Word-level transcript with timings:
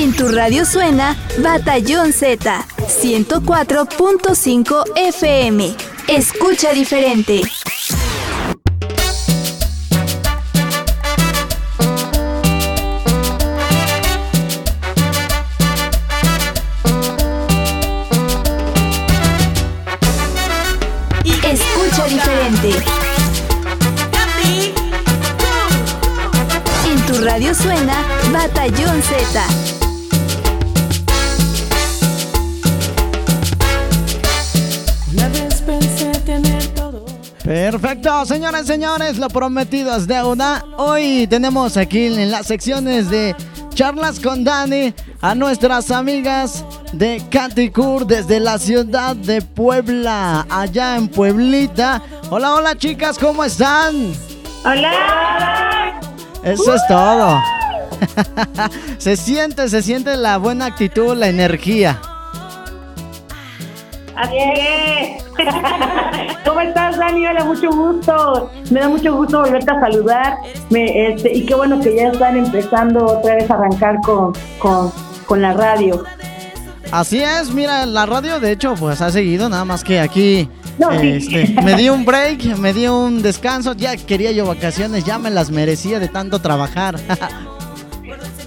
En 0.00 0.12
tu 0.12 0.28
radio 0.28 0.64
suena 0.64 1.16
Batallón 1.38 2.12
Z 2.12 2.64
104.5 2.86 4.84
FM. 4.94 5.74
Escucha 6.06 6.72
diferente. 6.72 7.42
Escucha 21.42 22.04
diferente. 22.06 22.70
En 26.86 27.06
tu 27.06 27.24
radio 27.24 27.52
suena 27.52 28.04
Batallón 28.32 29.02
Z. 29.02 29.77
Perfecto, 37.80 38.26
señoras 38.26 38.64
y 38.64 38.66
señores, 38.66 39.18
lo 39.18 39.28
prometido 39.28 39.94
es 39.94 40.08
deuda. 40.08 40.64
Hoy 40.78 41.28
tenemos 41.28 41.76
aquí 41.76 42.06
en 42.06 42.28
las 42.28 42.48
secciones 42.48 43.08
de 43.08 43.36
charlas 43.72 44.18
con 44.18 44.42
Dani 44.42 44.92
a 45.20 45.36
nuestras 45.36 45.92
amigas 45.92 46.64
de 46.92 47.22
Caticur 47.30 48.04
desde 48.04 48.40
la 48.40 48.58
ciudad 48.58 49.14
de 49.14 49.42
Puebla, 49.42 50.44
allá 50.50 50.96
en 50.96 51.06
Pueblita. 51.06 52.02
Hola, 52.30 52.56
hola 52.56 52.76
chicas, 52.76 53.16
¿cómo 53.16 53.44
están? 53.44 54.12
Hola. 54.64 56.00
Eso 56.42 56.74
es 56.74 56.82
todo. 56.88 57.40
se 58.98 59.16
siente, 59.16 59.68
se 59.68 59.82
siente 59.82 60.16
la 60.16 60.38
buena 60.38 60.66
actitud, 60.66 61.14
la 61.14 61.28
energía. 61.28 62.00
Así 64.18 64.36
es. 64.36 65.24
¿Cómo 66.44 66.60
estás, 66.60 66.96
Dani? 66.98 67.24
Hola, 67.26 67.44
mucho 67.44 67.70
gusto. 67.70 68.50
Me 68.70 68.80
da 68.80 68.88
mucho 68.88 69.14
gusto 69.14 69.40
volverte 69.42 69.70
a 69.70 69.78
saludar. 69.80 70.38
Me, 70.70 71.08
este, 71.08 71.32
y 71.36 71.46
qué 71.46 71.54
bueno 71.54 71.78
que 71.80 71.94
ya 71.94 72.08
están 72.08 72.36
empezando 72.36 73.04
otra 73.06 73.36
vez 73.36 73.48
a 73.48 73.54
arrancar 73.54 74.00
con, 74.02 74.32
con, 74.58 74.90
con 75.26 75.40
la 75.40 75.52
radio. 75.52 76.02
Así 76.90 77.22
es, 77.22 77.52
mira, 77.52 77.86
la 77.86 78.06
radio 78.06 78.40
de 78.40 78.50
hecho 78.52 78.74
pues 78.74 79.02
ha 79.02 79.10
seguido, 79.10 79.50
nada 79.50 79.66
más 79.66 79.84
que 79.84 80.00
aquí 80.00 80.48
No, 80.78 80.98
sí. 80.98 81.08
este, 81.18 81.54
me 81.62 81.74
di 81.74 81.90
un 81.90 82.06
break, 82.06 82.56
me 82.56 82.72
di 82.72 82.86
un 82.88 83.20
descanso, 83.20 83.74
ya 83.74 83.94
quería 83.94 84.32
yo 84.32 84.46
vacaciones, 84.46 85.04
ya 85.04 85.18
me 85.18 85.28
las 85.30 85.50
merecía 85.50 85.98
de 86.00 86.08
tanto 86.08 86.40
trabajar. 86.40 86.96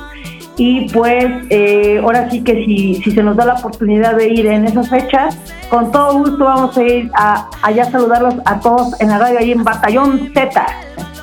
y 0.56 0.90
pues 0.94 1.25
eh, 1.50 2.00
ahora 2.02 2.29
sí 2.29 2.46
que 2.46 2.63
si, 2.63 2.96
si 3.03 3.12
se 3.12 3.22
nos 3.22 3.35
da 3.35 3.44
la 3.44 3.56
oportunidad 3.56 4.16
de 4.16 4.29
ir 4.29 4.46
en 4.46 4.63
esas 4.63 4.90
fechas, 4.90 5.38
con 5.69 5.91
todo 5.91 6.19
gusto 6.19 6.46
vamos 6.46 6.78
a 6.78 6.81
ir 6.81 7.12
a, 7.13 7.50
allá 7.62 7.84
a 7.84 7.91
saludarlos 7.91 8.35
a 8.46 8.62
todos 8.62 9.02
en 9.02 9.09
la 9.09 9.18
radio 9.18 9.40
ahí 9.40 9.52
en 9.52 9.66
Batallón 9.66 10.31
Z. 10.34 10.66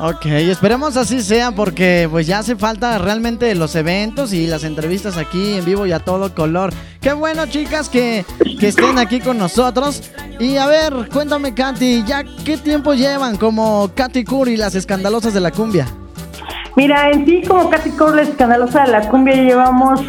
Ok, 0.00 0.26
esperemos 0.26 0.96
así 0.96 1.20
sea 1.22 1.50
porque 1.50 2.06
pues 2.08 2.26
ya 2.26 2.38
hace 2.38 2.54
falta 2.54 2.98
realmente 2.98 3.52
los 3.56 3.74
eventos 3.74 4.32
y 4.32 4.46
las 4.46 4.62
entrevistas 4.62 5.16
aquí 5.16 5.54
en 5.54 5.64
vivo 5.64 5.86
y 5.86 5.92
a 5.92 5.98
todo 5.98 6.32
color. 6.34 6.72
Qué 7.00 7.12
bueno 7.12 7.46
chicas 7.46 7.88
que, 7.88 8.24
que 8.60 8.68
estén 8.68 8.96
aquí 8.98 9.18
con 9.18 9.38
nosotros. 9.38 10.12
Y 10.38 10.56
a 10.56 10.66
ver, 10.66 11.08
cuéntame 11.12 11.52
Katy, 11.52 12.04
¿ya 12.06 12.22
qué 12.44 12.56
tiempo 12.56 12.94
llevan 12.94 13.36
como 13.36 13.90
Katy 13.92 14.22
Curry, 14.22 14.56
las 14.56 14.76
escandalosas 14.76 15.34
de 15.34 15.40
la 15.40 15.50
cumbia? 15.50 15.86
Mira, 16.76 17.10
en 17.10 17.26
sí 17.26 17.42
como 17.42 17.68
Katy 17.68 17.90
Cole 17.90 18.22
escandalosa 18.22 18.84
de 18.84 18.92
la 18.92 19.08
cumbia 19.08 19.34
llevamos 19.34 20.00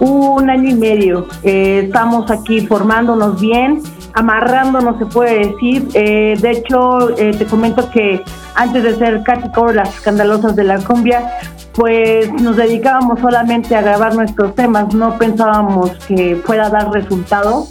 un 0.00 0.48
año 0.48 0.70
y 0.70 0.74
medio. 0.74 1.26
Eh, 1.42 1.82
estamos 1.84 2.30
aquí 2.30 2.66
formándonos 2.66 3.38
bien, 3.38 3.82
amarrándonos 4.14 4.98
se 4.98 5.06
puede 5.06 5.50
decir. 5.50 5.88
Eh, 5.94 6.36
de 6.40 6.50
hecho, 6.50 7.16
eh, 7.18 7.32
te 7.36 7.44
comento 7.44 7.90
que 7.90 8.22
antes 8.54 8.82
de 8.82 8.96
ser 8.96 9.22
Katy 9.22 9.48
las 9.74 9.94
escandalosas 9.96 10.56
de 10.56 10.64
la 10.64 10.78
cumbia, 10.78 11.38
pues 11.74 12.32
nos 12.32 12.56
dedicábamos 12.56 13.20
solamente 13.20 13.74
a 13.74 13.82
grabar 13.82 14.14
nuestros 14.14 14.54
temas, 14.54 14.94
no 14.94 15.18
pensábamos 15.18 15.90
que 16.06 16.36
fuera 16.36 16.66
a 16.66 16.70
dar 16.70 16.90
resultado. 16.90 17.66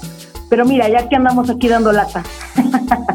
Pero 0.49 0.65
mira, 0.65 0.87
ya 0.87 1.09
que 1.09 1.15
andamos 1.15 1.49
aquí 1.49 1.67
dando 1.67 1.91
lata. 1.91 2.21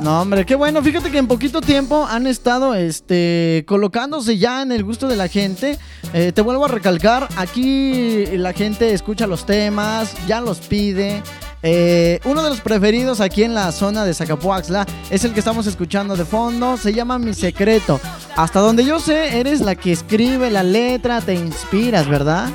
No, 0.03 0.23
hombre, 0.23 0.47
qué 0.47 0.55
bueno. 0.55 0.83
Fíjate 0.83 1.11
que 1.11 1.19
en 1.19 1.27
poquito 1.27 1.61
tiempo 1.61 2.07
han 2.09 2.27
estado 2.27 2.75
este, 2.75 3.65
colocándose 3.67 4.39
ya 4.39 4.63
en 4.63 4.73
el 4.73 4.85
gusto 4.85 5.09
de 5.09 5.17
la 5.17 5.29
gente. 5.29 5.79
Eh, 6.15 6.33
te 6.33 6.41
vuelvo 6.41 6.65
a 6.65 6.69
recalcar, 6.69 7.29
aquí 7.37 8.27
la 8.37 8.53
gente 8.53 8.93
escucha 8.93 9.27
los 9.27 9.45
temas, 9.45 10.15
ya 10.27 10.41
los 10.41 10.59
pide. 10.59 11.23
Eh, 11.63 12.21
uno 12.25 12.43
de 12.43 12.51
los 12.51 12.61
preferidos 12.61 13.21
aquí 13.21 13.43
en 13.43 13.55
la 13.55 13.73
zona 13.73 14.05
de 14.05 14.15
Zacapuaxla 14.15 14.87
es 15.11 15.25
el 15.25 15.33
que 15.33 15.41
estamos 15.41 15.67
escuchando 15.67 16.17
de 16.17 16.25
fondo. 16.25 16.77
Se 16.77 16.93
llama 16.93 17.19
Mi 17.19 17.35
Secreto. 17.35 18.01
Hasta 18.37 18.61
donde 18.61 18.85
yo 18.85 19.01
sé, 19.01 19.39
eres 19.39 19.61
la 19.61 19.75
que 19.75 19.93
escribe 19.93 20.51
la 20.51 20.63
letra, 20.63 21.21
te 21.21 21.35
inspiras, 21.35 22.09
¿verdad? 22.09 22.49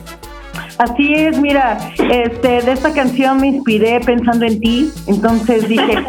Así 0.80 1.14
es, 1.14 1.38
mira, 1.40 1.78
este, 1.98 2.62
de 2.62 2.72
esta 2.72 2.92
canción 2.94 3.40
me 3.40 3.48
inspiré 3.48 4.00
pensando 4.02 4.46
en 4.46 4.60
ti, 4.60 4.92
entonces 5.08 5.68
dije, 5.70 5.98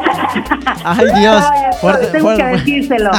Ay, 0.85 1.07
Dios. 1.21 1.45
Ay, 1.51 1.73
Fuerte- 1.81 2.07
tengo 2.09 2.25
fuerte- 2.31 2.43
que 2.43 2.49
decírselo. 2.57 3.11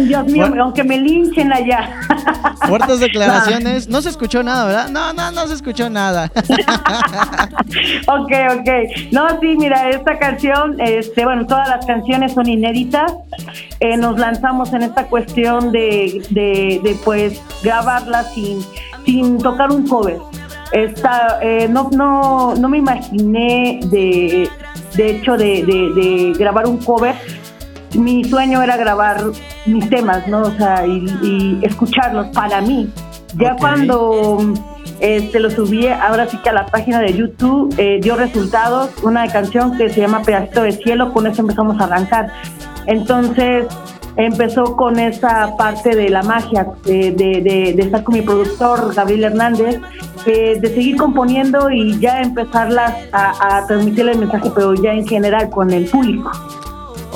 Dios 0.00 0.24
mío, 0.26 0.46
Fuerte- 0.46 0.60
aunque 0.60 0.84
me 0.84 0.98
linchen 0.98 1.52
allá. 1.52 1.90
Fuertes 2.66 3.00
declaraciones. 3.00 3.88
No 3.88 4.00
se 4.02 4.10
escuchó 4.10 4.42
nada, 4.42 4.66
¿verdad? 4.66 4.88
No, 4.90 5.12
no, 5.12 5.30
no 5.32 5.46
se 5.46 5.54
escuchó 5.54 5.88
nada. 5.90 6.30
ok, 8.06 8.32
ok. 8.58 8.68
No, 9.12 9.28
sí, 9.40 9.56
mira, 9.58 9.90
esta 9.90 10.18
canción, 10.18 10.80
este, 10.80 11.24
bueno, 11.24 11.46
todas 11.46 11.68
las 11.68 11.84
canciones 11.86 12.32
son 12.32 12.48
inéditas. 12.48 13.12
Eh, 13.80 13.96
nos 13.96 14.18
lanzamos 14.18 14.72
en 14.72 14.82
esta 14.82 15.04
cuestión 15.06 15.72
de, 15.72 16.22
de, 16.30 16.80
de, 16.82 16.96
pues, 17.04 17.40
grabarlas 17.62 18.32
sin, 18.34 18.60
sin 19.04 19.38
tocar 19.38 19.70
un 19.70 19.86
cover. 19.86 20.18
Esta, 20.74 21.38
eh, 21.40 21.68
no, 21.70 21.88
no, 21.92 22.54
no 22.56 22.68
me 22.68 22.78
imaginé 22.78 23.78
de, 23.84 24.48
de 24.96 25.10
hecho 25.10 25.36
de, 25.36 25.64
de- 25.64 25.92
de 25.94 26.32
grabar 26.36 26.66
un 26.66 26.78
cover. 26.78 27.14
Mi 27.96 28.24
sueño 28.24 28.60
era 28.60 28.76
grabar 28.76 29.18
mis 29.66 29.88
temas, 29.88 30.26
¿no? 30.26 30.42
O 30.42 30.50
sea, 30.50 30.84
y, 30.84 31.06
y 31.22 31.60
escucharlos 31.62 32.26
para 32.34 32.60
mí. 32.60 32.90
Ya 33.36 33.54
cuando 33.56 34.38
este, 34.98 35.38
lo 35.38 35.48
subí 35.50 35.86
ahora 35.86 36.26
sí 36.28 36.38
que 36.38 36.50
a 36.50 36.52
la 36.54 36.66
página 36.66 36.98
de 36.98 37.12
YouTube, 37.14 37.72
eh, 37.78 38.00
dio 38.02 38.16
resultados, 38.16 38.90
una 39.04 39.28
canción 39.28 39.76
que 39.78 39.90
se 39.90 40.00
llama 40.00 40.22
Pedacito 40.22 40.62
de 40.62 40.72
Cielo, 40.72 41.12
con 41.12 41.28
eso 41.28 41.42
empezamos 41.42 41.80
a 41.80 41.84
arrancar. 41.84 42.32
Entonces 42.86 43.66
empezó 44.16 44.76
con 44.76 44.98
esa 44.98 45.56
parte 45.56 45.94
de 45.96 46.08
la 46.08 46.22
magia, 46.22 46.66
de, 46.84 47.10
de- 47.12 47.40
de- 47.42 47.72
de 47.74 47.82
estar 47.82 48.02
con 48.04 48.14
mi 48.14 48.22
productor 48.22 48.94
Gabriel 48.94 49.24
Hernández, 49.24 49.80
eh, 50.26 50.58
de 50.60 50.68
seguir 50.68 50.96
componiendo 50.96 51.70
y 51.70 51.98
ya 51.98 52.20
empezarlas 52.22 52.94
a, 53.12 53.58
a 53.58 53.66
transmitirle 53.66 54.12
el 54.12 54.18
mensaje, 54.20 54.50
pero 54.54 54.74
ya 54.74 54.92
en 54.92 55.06
general 55.06 55.50
con 55.50 55.70
el 55.72 55.86
público. 55.86 56.30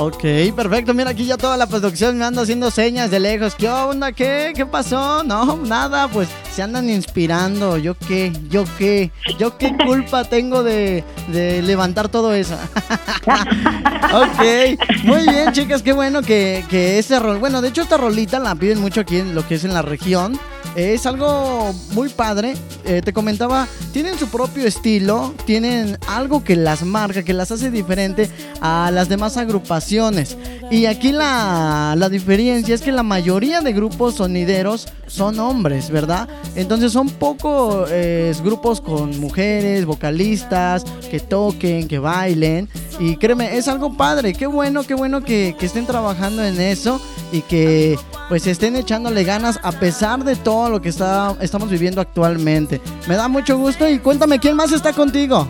Ok, 0.00 0.22
perfecto. 0.54 0.94
Mira, 0.94 1.10
aquí 1.10 1.26
ya 1.26 1.36
toda 1.36 1.56
la 1.56 1.66
producción 1.66 2.16
me 2.16 2.24
anda 2.24 2.42
haciendo 2.42 2.70
señas 2.70 3.10
de 3.10 3.18
lejos. 3.18 3.56
¿Qué 3.56 3.68
onda? 3.68 4.12
¿Qué? 4.12 4.52
¿Qué 4.54 4.64
pasó? 4.64 5.24
No, 5.24 5.56
nada. 5.56 6.06
Pues 6.06 6.28
se 6.54 6.62
andan 6.62 6.88
inspirando. 6.88 7.76
¿Yo 7.78 7.96
qué? 8.06 8.32
¿Yo 8.48 8.64
qué? 8.78 9.10
¿Yo 9.40 9.58
qué 9.58 9.76
culpa 9.84 10.22
tengo 10.22 10.62
de, 10.62 11.02
de 11.32 11.62
levantar 11.62 12.08
todo 12.08 12.32
eso? 12.32 12.54
ok, 14.14 15.02
muy 15.02 15.22
bien, 15.22 15.52
chicas, 15.52 15.82
qué 15.82 15.92
bueno 15.92 16.22
que, 16.22 16.64
que 16.70 17.00
este 17.00 17.18
rol. 17.18 17.38
Bueno, 17.38 17.60
de 17.60 17.70
hecho, 17.70 17.82
esta 17.82 17.96
rolita 17.96 18.38
la 18.38 18.54
piden 18.54 18.80
mucho 18.80 19.00
aquí 19.00 19.18
en 19.18 19.34
lo 19.34 19.48
que 19.48 19.56
es 19.56 19.64
en 19.64 19.74
la 19.74 19.82
región. 19.82 20.38
Es 20.76 21.06
algo 21.06 21.74
muy 21.92 22.08
padre. 22.08 22.54
Eh, 22.84 23.02
te 23.02 23.12
comentaba, 23.12 23.66
tienen 23.92 24.18
su 24.18 24.28
propio 24.28 24.66
estilo, 24.66 25.34
tienen 25.44 25.98
algo 26.06 26.44
que 26.44 26.56
las 26.56 26.82
marca, 26.82 27.22
que 27.22 27.32
las 27.32 27.50
hace 27.50 27.70
diferente 27.70 28.30
a 28.60 28.90
las 28.92 29.08
demás 29.08 29.36
agrupaciones. 29.36 30.36
Y 30.70 30.84
aquí 30.84 31.12
la, 31.12 31.94
la 31.96 32.08
diferencia 32.10 32.74
es 32.74 32.82
que 32.82 32.92
la 32.92 33.02
mayoría 33.02 33.62
de 33.62 33.72
grupos 33.72 34.16
sonideros 34.16 34.86
son 35.06 35.38
hombres, 35.40 35.90
¿verdad? 35.90 36.28
Entonces 36.56 36.92
son 36.92 37.08
pocos 37.08 37.88
eh, 37.90 38.34
grupos 38.44 38.82
con 38.82 39.18
mujeres, 39.18 39.86
vocalistas, 39.86 40.84
que 41.10 41.20
toquen, 41.20 41.88
que 41.88 41.98
bailen. 41.98 42.68
Y 43.00 43.16
créeme, 43.16 43.56
es 43.56 43.66
algo 43.66 43.96
padre. 43.96 44.34
Qué 44.34 44.46
bueno, 44.46 44.82
qué 44.84 44.92
bueno 44.92 45.22
que, 45.22 45.56
que 45.58 45.64
estén 45.64 45.86
trabajando 45.86 46.44
en 46.44 46.60
eso 46.60 47.00
y 47.32 47.40
que 47.40 47.98
pues 48.28 48.46
estén 48.46 48.76
echándole 48.76 49.24
ganas 49.24 49.58
a 49.62 49.72
pesar 49.72 50.22
de 50.22 50.36
todo 50.36 50.68
lo 50.68 50.82
que 50.82 50.90
está, 50.90 51.34
estamos 51.40 51.70
viviendo 51.70 52.02
actualmente. 52.02 52.80
Me 53.06 53.16
da 53.16 53.28
mucho 53.28 53.56
gusto 53.56 53.88
y 53.88 54.00
cuéntame 54.00 54.38
quién 54.38 54.54
más 54.54 54.72
está 54.72 54.92
contigo. 54.92 55.48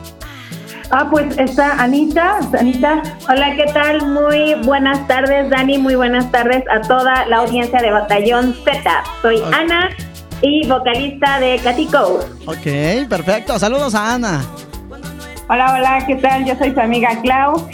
Ah, 0.91 1.07
pues 1.11 1.37
está 1.39 1.83
Anita. 1.83 2.39
Anita. 2.59 3.03
Hola, 3.29 3.55
¿qué 3.57 3.67
tal? 3.75 4.07
Muy 4.07 4.55
buenas 4.65 5.07
tardes, 5.07 5.51
Dani. 5.51 5.77
Muy 5.77 5.97
buenas 5.97 6.31
tardes 6.33 6.65
a 6.71 6.81
toda 6.81 7.27
la 7.27 7.39
audiencia 7.39 7.81
de 7.81 7.91
Batallón 7.91 8.55
Z. 8.65 9.05
Soy 9.21 9.43
Ana 9.53 9.91
y 10.41 10.67
vocalista 10.67 11.41
de 11.41 11.59
Catico. 11.59 12.21
Ok, 12.47 13.07
perfecto. 13.09 13.59
Saludos 13.59 13.95
a 13.95 14.15
Ana. 14.15 14.43
Hola, 15.51 15.75
hola, 15.75 16.05
¿qué 16.07 16.17
tal? 16.17 16.47
Yo 16.47 16.57
soy 16.57 16.73
su 16.73 16.81
amiga 16.81 17.21
Clau. 17.21 17.69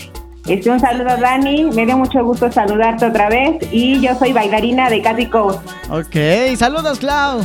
Este, 0.46 0.70
un 0.70 0.80
saludo 0.80 1.10
a 1.10 1.16
Dani, 1.16 1.64
me 1.72 1.86
dio 1.86 1.96
mucho 1.96 2.22
gusto 2.22 2.52
saludarte 2.52 3.06
otra 3.06 3.30
vez 3.30 3.56
y 3.70 3.98
yo 4.00 4.14
soy 4.16 4.32
bailarina 4.32 4.90
de 4.90 5.00
Catico. 5.00 5.62
Ok, 5.88 6.56
saludos 6.56 6.98
Clau. 6.98 7.40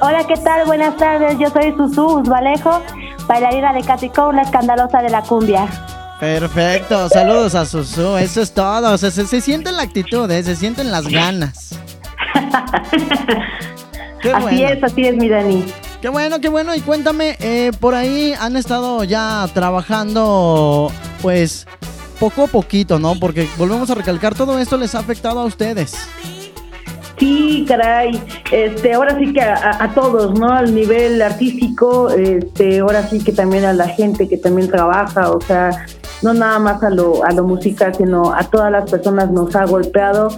Hola, 0.00 0.26
¿qué 0.26 0.34
tal? 0.34 0.66
Buenas 0.66 0.96
tardes, 0.96 1.38
yo 1.38 1.48
soy 1.50 1.72
Susu 1.76 2.22
Valejo 2.24 2.82
bailarina 3.30 3.72
de 3.72 3.82
Catico, 3.82 4.32
la 4.32 4.42
escandalosa 4.42 5.00
de 5.02 5.08
la 5.08 5.22
cumbia. 5.22 5.68
Perfecto, 6.18 7.08
saludos 7.08 7.54
a 7.54 7.64
Susu, 7.64 8.16
eso 8.16 8.42
es 8.42 8.52
todo, 8.52 8.98
se, 8.98 9.12
se, 9.12 9.40
siente 9.40 9.70
la 9.70 9.82
actitud, 9.82 10.28
¿eh? 10.30 10.42
se 10.42 10.56
sienten 10.56 10.90
las 10.90 11.06
ganas. 11.06 11.78
así 14.34 14.64
es, 14.64 14.82
así 14.82 15.06
es, 15.06 15.16
mi 15.16 15.28
Dani. 15.28 15.64
Qué 16.02 16.08
bueno, 16.08 16.40
qué 16.40 16.48
bueno, 16.48 16.74
y 16.74 16.80
cuéntame, 16.80 17.36
eh, 17.38 17.70
por 17.78 17.94
ahí 17.94 18.34
han 18.38 18.56
estado 18.56 19.04
ya 19.04 19.48
trabajando, 19.54 20.90
pues, 21.22 21.68
poco 22.18 22.44
a 22.44 22.46
poquito, 22.48 22.98
¿no? 22.98 23.14
Porque 23.14 23.48
volvemos 23.56 23.90
a 23.90 23.94
recalcar, 23.94 24.34
todo 24.34 24.58
esto 24.58 24.76
les 24.76 24.96
ha 24.96 24.98
afectado 24.98 25.38
a 25.38 25.44
ustedes. 25.44 25.94
Sí, 27.20 27.66
caray, 27.68 28.18
este, 28.50 28.94
ahora 28.94 29.18
sí 29.18 29.30
que 29.34 29.42
a, 29.42 29.92
todos, 29.94 30.38
¿no? 30.40 30.48
Al 30.48 30.74
nivel 30.74 31.20
artístico, 31.20 32.08
este, 32.08 32.80
ahora 32.80 33.02
sí 33.02 33.22
que 33.22 33.30
también 33.30 33.66
a 33.66 33.74
la 33.74 33.88
gente 33.88 34.26
que 34.26 34.38
también 34.38 34.70
trabaja, 34.70 35.30
o 35.30 35.38
sea, 35.38 35.84
no 36.22 36.32
nada 36.32 36.58
más 36.58 36.82
a 36.82 36.88
lo, 36.88 37.22
a 37.22 37.30
lo 37.32 37.44
musical, 37.44 37.94
sino 37.94 38.32
a 38.32 38.42
todas 38.44 38.72
las 38.72 38.90
personas 38.90 39.30
nos 39.30 39.54
ha 39.54 39.66
golpeado. 39.66 40.30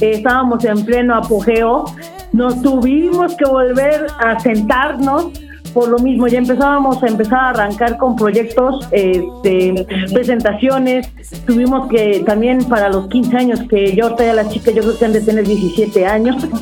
estábamos 0.00 0.64
en 0.64 0.82
pleno 0.82 1.14
apogeo, 1.14 1.84
nos 2.32 2.62
tuvimos 2.62 3.34
que 3.36 3.44
volver 3.44 4.06
a 4.18 4.40
sentarnos 4.40 5.32
por 5.72 5.88
lo 5.88 5.98
mismo, 5.98 6.26
ya 6.28 6.38
empezábamos 6.38 7.02
a 7.02 7.06
empezar 7.06 7.38
a 7.38 7.48
arrancar 7.50 7.96
con 7.98 8.16
proyectos, 8.16 8.86
este, 8.90 9.86
presentaciones, 10.12 11.08
tuvimos 11.46 11.88
que 11.88 12.22
también 12.26 12.64
para 12.64 12.88
los 12.88 13.08
15 13.08 13.36
años, 13.36 13.60
que 13.68 13.94
yo 13.94 14.16
a 14.18 14.32
las 14.34 14.50
chicas, 14.50 14.74
yo 14.74 14.82
creo 14.82 14.98
que 14.98 15.04
han 15.04 15.12
de 15.12 15.20
tener 15.20 15.46
17 15.46 16.06
años. 16.06 16.36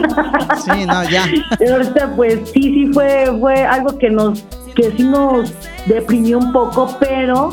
Sí, 0.65 0.85
no, 0.87 1.09
ya. 1.09 1.25
ahorita 1.73 2.13
pues 2.17 2.51
sí, 2.53 2.63
sí 2.63 2.91
fue, 2.93 3.27
fue 3.39 3.65
algo 3.65 3.97
que 3.99 4.11
nos, 4.11 4.43
que 4.75 4.91
sí 4.97 5.03
nos 5.05 5.53
deprimió 5.87 6.39
un 6.39 6.53
poco, 6.53 6.97
pero 6.99 7.51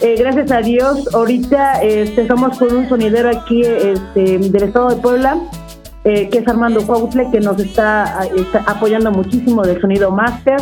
eh, 0.00 0.16
gracias 0.18 0.50
a 0.50 0.58
Dios, 0.58 1.08
ahorita 1.14 1.82
este, 1.82 2.22
estamos 2.22 2.58
con 2.58 2.74
un 2.74 2.88
sonidero 2.88 3.30
aquí 3.30 3.62
este, 3.62 4.38
del 4.38 4.62
estado 4.62 4.90
de 4.90 4.96
Puebla, 4.96 5.38
eh, 6.04 6.28
que 6.28 6.38
es 6.38 6.48
Armando 6.48 6.86
Cuautle, 6.86 7.30
que 7.30 7.40
nos 7.40 7.58
está, 7.58 8.20
apoyando 8.66 9.10
muchísimo 9.10 9.62
del 9.62 9.80
sonido 9.80 10.10
máster, 10.10 10.56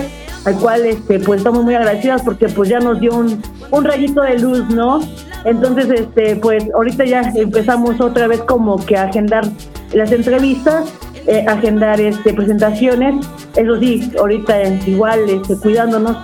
al 0.44 0.54
cual 0.56 0.86
este, 0.86 1.18
pues 1.18 1.38
estamos 1.38 1.64
muy 1.64 1.74
agradecidas 1.74 2.22
porque 2.22 2.48
pues 2.48 2.68
ya 2.68 2.78
nos 2.78 3.00
dio 3.00 3.12
un, 3.14 3.42
un 3.70 3.84
rayito 3.84 4.22
de 4.22 4.38
luz, 4.38 4.68
¿no? 4.70 5.00
Entonces, 5.44 5.88
este, 5.90 6.36
pues 6.36 6.64
ahorita 6.74 7.04
ya 7.04 7.22
empezamos 7.34 8.00
otra 8.00 8.28
vez 8.28 8.40
como 8.42 8.76
que 8.76 8.96
a 8.96 9.04
agendar 9.04 9.44
las 9.92 10.12
entrevistas, 10.12 10.92
eh, 11.26 11.44
agendar 11.48 12.00
este, 12.00 12.32
presentaciones, 12.34 13.26
eso 13.56 13.78
sí, 13.80 14.12
ahorita 14.18 14.62
igual 14.86 15.28
este, 15.28 15.56
cuidándonos, 15.56 16.16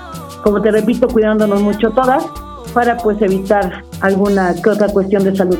como 0.44 0.62
te 0.62 0.70
repito, 0.70 1.08
cuidándonos 1.08 1.60
mucho 1.60 1.90
todas, 1.90 2.24
para 2.72 2.96
pues 2.96 3.20
evitar 3.20 3.82
alguna 4.00 4.54
que 4.62 4.70
otra 4.70 4.88
cuestión 4.88 5.24
de 5.24 5.34
salud. 5.34 5.58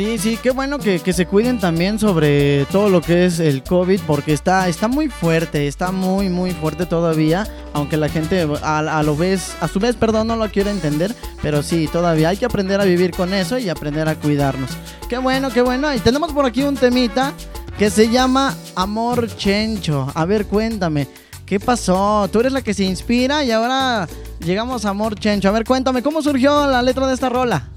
Sí, 0.00 0.16
sí, 0.16 0.38
qué 0.42 0.50
bueno 0.50 0.78
que, 0.78 0.98
se 1.12 1.26
cuiden 1.26 1.58
también 1.58 1.98
sobre 1.98 2.64
todo 2.72 2.88
lo 2.88 3.02
que 3.02 3.26
es 3.26 3.38
el 3.38 3.62
COVID, 3.62 4.00
porque 4.06 4.32
está, 4.32 4.66
está 4.66 4.88
muy 4.88 5.10
fuerte, 5.10 5.68
está 5.68 5.92
muy, 5.92 6.30
muy 6.30 6.52
fuerte 6.52 6.86
todavía, 6.86 7.46
aunque 7.74 7.98
la 7.98 8.08
gente 8.08 8.48
a, 8.62 9.02
lo 9.02 9.14
vez, 9.14 9.54
a 9.60 9.68
su 9.68 9.78
vez, 9.78 9.96
perdón, 9.96 10.28
no 10.28 10.36
lo 10.36 10.50
quiere 10.50 10.70
entender, 10.70 11.14
pero 11.42 11.62
sí, 11.62 11.86
todavía 11.86 12.30
hay 12.30 12.38
que 12.38 12.46
aprender 12.46 12.80
a 12.80 12.84
vivir 12.84 13.10
con 13.10 13.34
eso 13.34 13.58
y 13.58 13.68
aprender 13.68 14.08
a 14.08 14.14
cuidarnos. 14.14 14.70
Qué 15.10 15.18
bueno, 15.18 15.50
qué 15.50 15.60
bueno. 15.60 15.94
Y 15.94 15.98
tenemos 15.98 16.32
por 16.32 16.46
aquí 16.46 16.62
un 16.62 16.76
temita 16.76 17.34
que 17.78 17.90
se 17.90 18.08
llama 18.08 18.56
Amor 18.76 19.28
Chencho. 19.36 20.10
A 20.14 20.24
ver, 20.24 20.46
cuéntame, 20.46 21.08
¿qué 21.44 21.60
pasó? 21.60 22.26
Tú 22.32 22.40
eres 22.40 22.52
la 22.52 22.62
que 22.62 22.72
se 22.72 22.84
inspira 22.84 23.44
y 23.44 23.50
ahora 23.50 24.08
llegamos 24.42 24.86
a 24.86 24.88
Amor 24.88 25.20
Chencho. 25.20 25.50
A 25.50 25.52
ver, 25.52 25.66
cuéntame, 25.66 26.02
¿cómo 26.02 26.22
surgió 26.22 26.66
la 26.66 26.80
letra 26.80 27.06
de 27.06 27.12
esta 27.12 27.28
rola? 27.28 27.68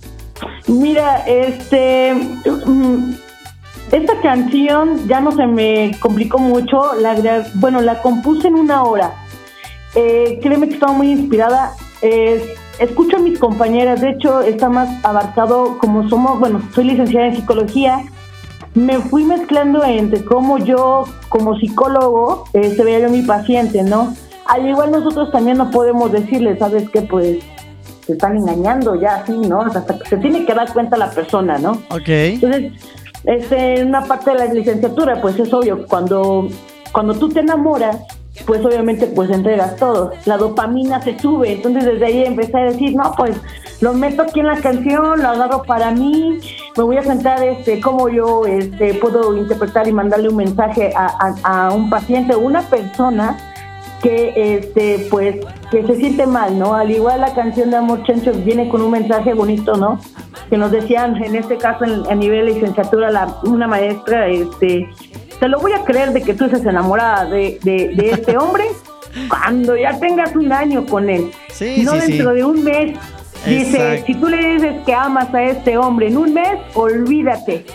Mira, 0.68 1.26
este, 1.28 2.14
mm, 2.14 3.14
esta 3.92 4.20
canción 4.22 5.08
ya 5.08 5.20
no 5.20 5.32
se 5.32 5.46
me 5.46 5.92
complicó 6.00 6.40
mucho. 6.40 6.94
La, 6.96 7.46
bueno, 7.56 7.82
la 7.82 8.02
compuse 8.02 8.48
en 8.48 8.56
una 8.56 8.84
hora. 8.84 9.14
Eh, 9.96 10.40
créeme 10.42 10.68
que 10.68 10.76
estaba 10.76 10.94
muy 10.94 11.12
inspirada. 11.12 11.74
escucho 12.80 13.18
a 13.18 13.20
mis 13.20 13.40
compañeras, 13.40 14.02
de 14.02 14.10
hecho 14.10 14.42
está 14.42 14.68
más 14.68 14.90
abarcado 15.06 15.78
como 15.78 16.10
somos, 16.10 16.40
bueno, 16.40 16.62
soy 16.74 16.86
licenciada 16.86 17.28
en 17.28 17.36
psicología. 17.36 18.04
Me 18.74 18.98
fui 18.98 19.24
mezclando 19.24 19.84
entre 19.84 20.26
cómo 20.26 20.58
yo, 20.58 21.04
como 21.30 21.56
psicólogo, 21.60 22.46
eh, 22.54 22.74
se 22.76 22.84
veía 22.84 23.00
yo 23.00 23.10
mi 23.10 23.22
paciente, 23.22 23.84
¿no? 23.84 24.16
Al 24.46 24.68
igual 24.68 24.92
nosotros 24.92 25.32
también 25.32 25.58
no 25.58 25.70
podemos 25.70 26.12
decirle, 26.12 26.58
¿sabes 26.58 26.90
qué? 26.90 27.04
Pues 27.04 27.38
se 28.06 28.14
están 28.14 28.38
engañando 28.38 28.96
ya 29.00 29.16
así, 29.16 29.34
¿no? 29.34 29.62
Hasta 29.62 29.98
que 29.98 30.10
se 30.10 30.18
tiene 30.18 30.46
que 30.46 30.54
dar 30.54 30.72
cuenta 30.74 30.98
la 30.98 31.10
persona, 31.10 31.58
¿no? 31.58 31.72
Ok. 31.90 32.08
Entonces, 32.08 32.74
este, 33.24 33.80
en 33.80 33.88
una 33.90 34.04
parte 34.06 34.32
de 34.32 34.38
la 34.38 34.54
licenciatura, 34.54 35.22
pues 35.22 35.40
es 35.40 35.54
obvio, 35.54 35.86
cuando, 35.88 36.50
cuando 36.92 37.14
tú 37.14 37.30
te 37.30 37.40
enamoras, 37.40 37.98
pues 38.46 38.66
obviamente 38.66 39.08
pues 39.08 39.30
entregas 39.30 39.76
todo. 39.78 40.12
La 40.26 40.38
dopamina 40.38 41.02
se 41.02 41.18
sube, 41.18 41.54
entonces 41.54 41.86
desde 41.86 42.06
ahí 42.06 42.24
empecé 42.26 42.58
a 42.58 42.64
decir, 42.64 42.96
no, 42.96 43.14
pues 43.16 43.38
lo 43.80 43.94
meto 43.94 44.24
aquí 44.24 44.40
en 44.40 44.48
la 44.48 44.60
canción, 44.60 45.22
lo 45.22 45.30
agarro 45.30 45.64
para 45.64 45.92
mí, 45.92 46.40
me 46.76 46.84
voy 46.84 46.98
a 46.98 47.04
sentar 47.04 47.44
este, 47.44 47.80
cómo 47.80 48.10
yo 48.10 48.46
este, 48.46 48.96
puedo 48.96 49.38
interpretar 49.38 49.88
y 49.88 49.92
mandarle 49.92 50.30
un 50.30 50.38
mensaje 50.38 50.92
a, 50.96 51.36
a, 51.44 51.68
a 51.68 51.74
un 51.74 51.90
paciente 51.90 52.34
o 52.34 52.40
una 52.40 52.62
persona 52.62 53.53
que 54.04 54.34
este 54.36 55.08
pues 55.10 55.38
que 55.72 55.88
se 55.88 55.96
siente 55.96 56.28
mal, 56.28 56.60
¿no? 56.60 56.76
Al 56.76 56.92
igual 56.92 57.22
la 57.22 57.34
canción 57.34 57.72
de 57.72 57.78
Amor 57.78 58.04
Chencho 58.04 58.34
viene 58.34 58.68
con 58.70 58.82
un 58.82 58.92
mensaje 58.92 59.34
bonito, 59.34 59.76
¿no? 59.78 60.00
Que 60.50 60.58
nos 60.58 60.72
decían, 60.72 61.24
en 61.24 61.36
este 61.36 61.58
caso 61.58 61.86
a 61.86 62.14
nivel 62.14 62.46
de 62.46 62.54
licenciatura, 62.54 63.10
la, 63.10 63.38
una 63.46 63.66
maestra, 63.66 64.28
este, 64.28 64.88
te 65.40 65.48
lo 65.48 65.60
voy 65.60 65.72
a 65.72 65.84
creer 65.86 66.12
de 66.12 66.22
que 66.22 66.34
tú 66.34 66.46
estés 66.46 66.66
enamorada 66.66 67.26
de, 67.26 67.58
de, 67.64 68.10
este 68.12 68.38
hombre 68.38 68.66
cuando 69.30 69.76
ya 69.78 69.98
tengas 70.00 70.36
un 70.36 70.52
año 70.52 70.86
con 70.86 71.10
él. 71.10 71.32
Sí, 71.50 71.82
no 71.84 71.94
dentro 71.94 72.34
de 72.34 72.44
un 72.44 72.64
mes. 72.64 72.98
Dice, 73.46 74.04
si 74.06 74.16
tú 74.16 74.28
le 74.28 74.54
dices 74.54 74.84
que 74.86 74.94
amas 74.94 75.34
a 75.34 75.44
este 75.44 75.78
hombre 75.78 76.08
en 76.08 76.18
un 76.18 76.34
mes, 76.34 76.60
olvídate. 76.76 77.66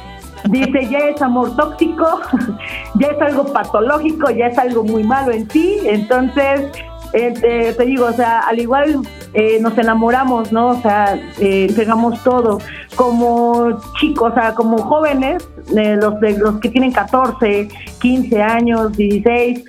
Dice, 0.48 0.88
ya 0.90 0.98
es 0.98 1.20
amor 1.20 1.54
tóxico, 1.56 2.20
ya 2.94 3.08
es 3.08 3.20
algo 3.20 3.52
patológico, 3.52 4.30
ya 4.30 4.46
es 4.46 4.58
algo 4.58 4.82
muy 4.82 5.04
malo 5.04 5.30
en 5.32 5.46
ti. 5.46 5.78
Entonces, 5.84 6.70
eh, 7.12 7.74
te, 7.76 7.84
digo, 7.84 8.06
o 8.06 8.12
sea, 8.12 8.40
al 8.40 8.58
igual 8.58 9.00
eh, 9.34 9.58
nos 9.60 9.76
enamoramos, 9.76 10.52
¿no? 10.52 10.68
O 10.68 10.80
sea, 10.80 11.18
eh, 11.38 11.66
entregamos 11.68 12.22
todo. 12.22 12.60
Como 12.96 13.78
chicos, 14.00 14.32
o 14.32 14.34
sea, 14.34 14.54
como 14.54 14.78
jóvenes, 14.78 15.46
los, 15.70 16.18
de, 16.20 16.38
los 16.38 16.60
que 16.60 16.70
tienen 16.70 16.92
14, 16.92 17.68
15 18.00 18.42
años, 18.42 18.96
16, 18.96 19.64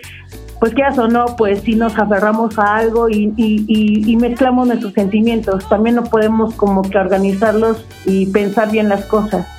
pues 0.59 0.74
quieras 0.74 0.98
o 0.98 1.07
no, 1.07 1.25
pues 1.38 1.62
sí 1.62 1.75
nos 1.75 1.98
aferramos 1.98 2.57
a 2.57 2.77
algo 2.77 3.09
y, 3.09 3.33
y, 3.38 4.03
y, 4.05 4.15
mezclamos 4.17 4.67
nuestros 4.67 4.93
sentimientos. 4.93 5.67
También 5.69 5.95
no 5.95 6.03
podemos 6.03 6.53
como 6.55 6.81
que 6.81 6.98
organizarlos 6.98 7.86
y 8.05 8.25
pensar 8.27 8.71
bien 8.71 8.89
las 8.89 9.05
cosas. 9.05 9.58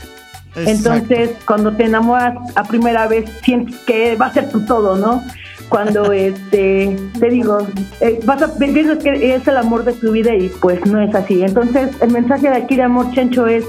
Entonces, 0.67 1.31
cuando 1.47 1.73
te 1.76 1.85
enamoras 1.85 2.35
a 2.55 2.64
primera 2.64 3.07
vez, 3.07 3.31
sientes 3.43 3.79
que 3.81 4.17
va 4.17 4.26
a 4.26 4.33
ser 4.33 4.50
tu 4.50 4.64
todo, 4.64 4.97
¿no? 4.97 5.23
Cuando 5.69 6.12
este, 6.12 6.97
te 7.19 7.29
digo, 7.29 7.59
eh, 8.00 8.21
vas 8.25 8.43
a, 8.43 8.55
piensas 8.55 8.99
que 8.99 9.35
es 9.35 9.47
el 9.47 9.57
amor 9.57 9.85
de 9.85 9.93
tu 9.93 10.12
vida 10.12 10.35
y 10.35 10.49
pues 10.49 10.85
no 10.87 11.00
es 11.00 11.14
así. 11.14 11.43
Entonces, 11.43 11.90
el 12.00 12.11
mensaje 12.11 12.49
de 12.50 12.57
aquí 12.57 12.76
de 12.76 12.83
Amor 12.83 13.11
Chencho 13.12 13.47
es 13.47 13.64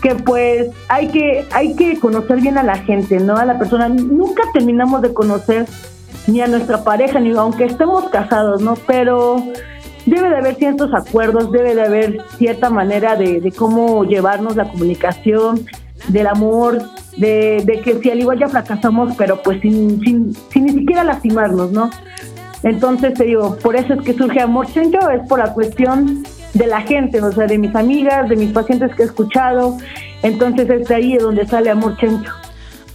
que 0.00 0.14
pues 0.14 0.68
hay 0.88 1.08
que, 1.08 1.46
hay 1.52 1.74
que 1.74 1.98
conocer 1.98 2.40
bien 2.40 2.58
a 2.58 2.62
la 2.62 2.76
gente, 2.78 3.18
¿no? 3.20 3.36
A 3.36 3.44
la 3.44 3.58
persona. 3.58 3.88
Nunca 3.88 4.42
terminamos 4.52 5.02
de 5.02 5.12
conocer 5.12 5.66
ni 6.26 6.40
a 6.40 6.46
nuestra 6.46 6.84
pareja, 6.84 7.20
ni 7.20 7.30
aunque 7.30 7.64
estemos 7.64 8.08
casados, 8.10 8.62
¿no? 8.62 8.74
Pero 8.86 9.42
debe 10.06 10.30
de 10.30 10.36
haber 10.36 10.54
ciertos 10.56 10.92
acuerdos, 10.94 11.52
debe 11.52 11.74
de 11.74 11.82
haber 11.82 12.18
cierta 12.38 12.70
manera 12.70 13.16
de, 13.16 13.40
de 13.40 13.52
cómo 13.52 14.04
llevarnos 14.04 14.56
la 14.56 14.68
comunicación, 14.68 15.66
del 16.08 16.26
amor, 16.26 16.82
de, 17.16 17.62
de, 17.64 17.80
que 17.80 17.98
si 18.00 18.10
al 18.10 18.20
igual 18.20 18.38
ya 18.38 18.48
fracasamos, 18.48 19.14
pero 19.16 19.42
pues 19.42 19.60
sin, 19.60 20.00
sin, 20.00 20.34
sin 20.52 20.66
ni 20.66 20.72
siquiera 20.72 21.04
lastimarnos, 21.04 21.70
¿no? 21.72 21.90
Entonces 22.62 23.14
te 23.14 23.24
digo, 23.24 23.56
por 23.56 23.76
eso 23.76 23.94
es 23.94 24.02
que 24.02 24.12
surge 24.14 24.40
Amor 24.40 24.66
Chencho, 24.66 25.10
es 25.10 25.26
por 25.28 25.38
la 25.38 25.52
cuestión 25.54 26.22
de 26.52 26.66
la 26.66 26.82
gente, 26.82 27.20
o 27.20 27.32
sea, 27.32 27.46
de 27.46 27.58
mis 27.58 27.74
amigas, 27.74 28.28
de 28.28 28.36
mis 28.36 28.52
pacientes 28.52 28.94
que 28.94 29.02
he 29.02 29.06
escuchado. 29.06 29.78
Entonces 30.22 30.68
es 30.68 30.90
ahí 30.90 31.16
donde 31.16 31.46
sale 31.46 31.70
Amor 31.70 31.96
Chencho. 31.96 32.30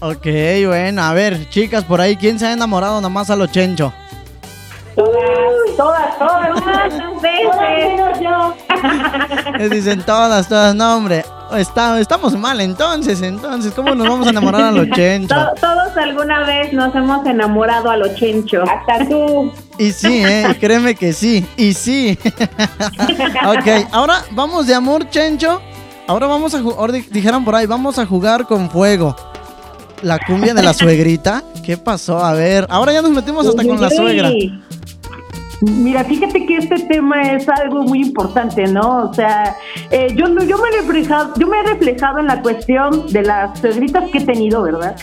Ok, 0.02 0.28
bueno, 0.68 1.02
a 1.02 1.14
ver, 1.14 1.50
chicas, 1.50 1.84
por 1.84 2.00
ahí, 2.00 2.16
¿quién 2.16 2.38
se 2.38 2.46
ha 2.46 2.54
enamorado 2.54 3.02
nomás 3.02 3.30
a 3.30 3.36
lo 3.36 3.48
Chencho? 3.48 3.92
Todas, 4.96 5.76
todas, 5.76 6.18
todas, 6.20 6.64
todas 6.64 7.22
veces. 7.22 8.20
yo. 8.22 8.54
Dicen 9.70 10.02
todas, 10.04 10.48
todas, 10.48 10.76
no, 10.76 10.98
hombre. 10.98 11.24
Está, 11.54 12.00
estamos 12.00 12.36
mal 12.36 12.60
entonces, 12.60 13.22
entonces, 13.22 13.74
¿cómo 13.74 13.94
nos 13.94 14.08
vamos 14.08 14.28
a 14.28 14.32
enamorar 14.32 14.64
a 14.64 14.72
lo 14.72 14.86
chencho? 14.86 15.36
Todos 15.62 15.96
alguna 15.96 16.46
vez 16.46 16.74
nos 16.74 16.94
hemos 16.96 17.25
enamorado 17.25 17.90
a 17.90 17.98
lo 17.98 18.14
chencho. 18.16 18.64
Hasta 18.64 19.08
tú. 19.08 19.52
Y 19.78 19.92
sí, 19.92 20.24
eh, 20.25 20.56
créeme 20.60 20.96
que 20.96 21.14
sí, 21.14 21.46
y 21.56 21.74
sí. 21.74 22.18
ok, 23.46 23.88
ahora 23.92 24.24
vamos 24.32 24.68
de 24.68 24.75
amor 24.75 25.10
chencho. 25.10 25.62
Ahora 26.08 26.28
vamos 26.28 26.54
a 26.54 26.62
jugar, 26.62 26.92
dijeron 26.92 27.44
por 27.44 27.56
ahí, 27.56 27.66
vamos 27.66 27.98
a 27.98 28.06
jugar 28.06 28.46
con 28.46 28.70
fuego. 28.70 29.16
La 30.02 30.20
cumbia 30.20 30.54
de 30.54 30.62
la 30.62 30.74
suegrita. 30.74 31.44
¿Qué 31.64 31.78
pasó? 31.78 32.24
A 32.24 32.34
ver, 32.34 32.68
ahora 32.70 32.92
ya 32.94 33.02
nos 33.02 33.12
metimos 33.12 33.48
hasta 33.48 33.64
con 33.64 33.82
la 33.82 33.90
suegra. 33.90 34.30
Mira, 35.72 36.03
fíjate 36.03 36.45
que 36.45 36.57
este 36.57 36.75
tema 36.79 37.22
es 37.34 37.48
algo 37.50 37.84
muy 37.84 38.01
importante, 38.01 38.67
¿no? 38.67 39.10
O 39.10 39.13
sea, 39.13 39.55
eh, 39.89 40.13
yo, 40.15 40.27
yo, 40.27 40.57
me 40.60 40.69
he 40.69 40.81
reflejado, 40.81 41.34
yo 41.39 41.48
me 41.48 41.60
he 41.60 41.63
reflejado 41.63 42.19
en 42.19 42.27
la 42.27 42.41
cuestión 42.41 43.07
de 43.12 43.24
las 43.24 43.60
suegritas 43.60 44.10
que 44.12 44.19
he 44.19 44.25
tenido, 44.25 44.62
¿verdad? 44.63 44.95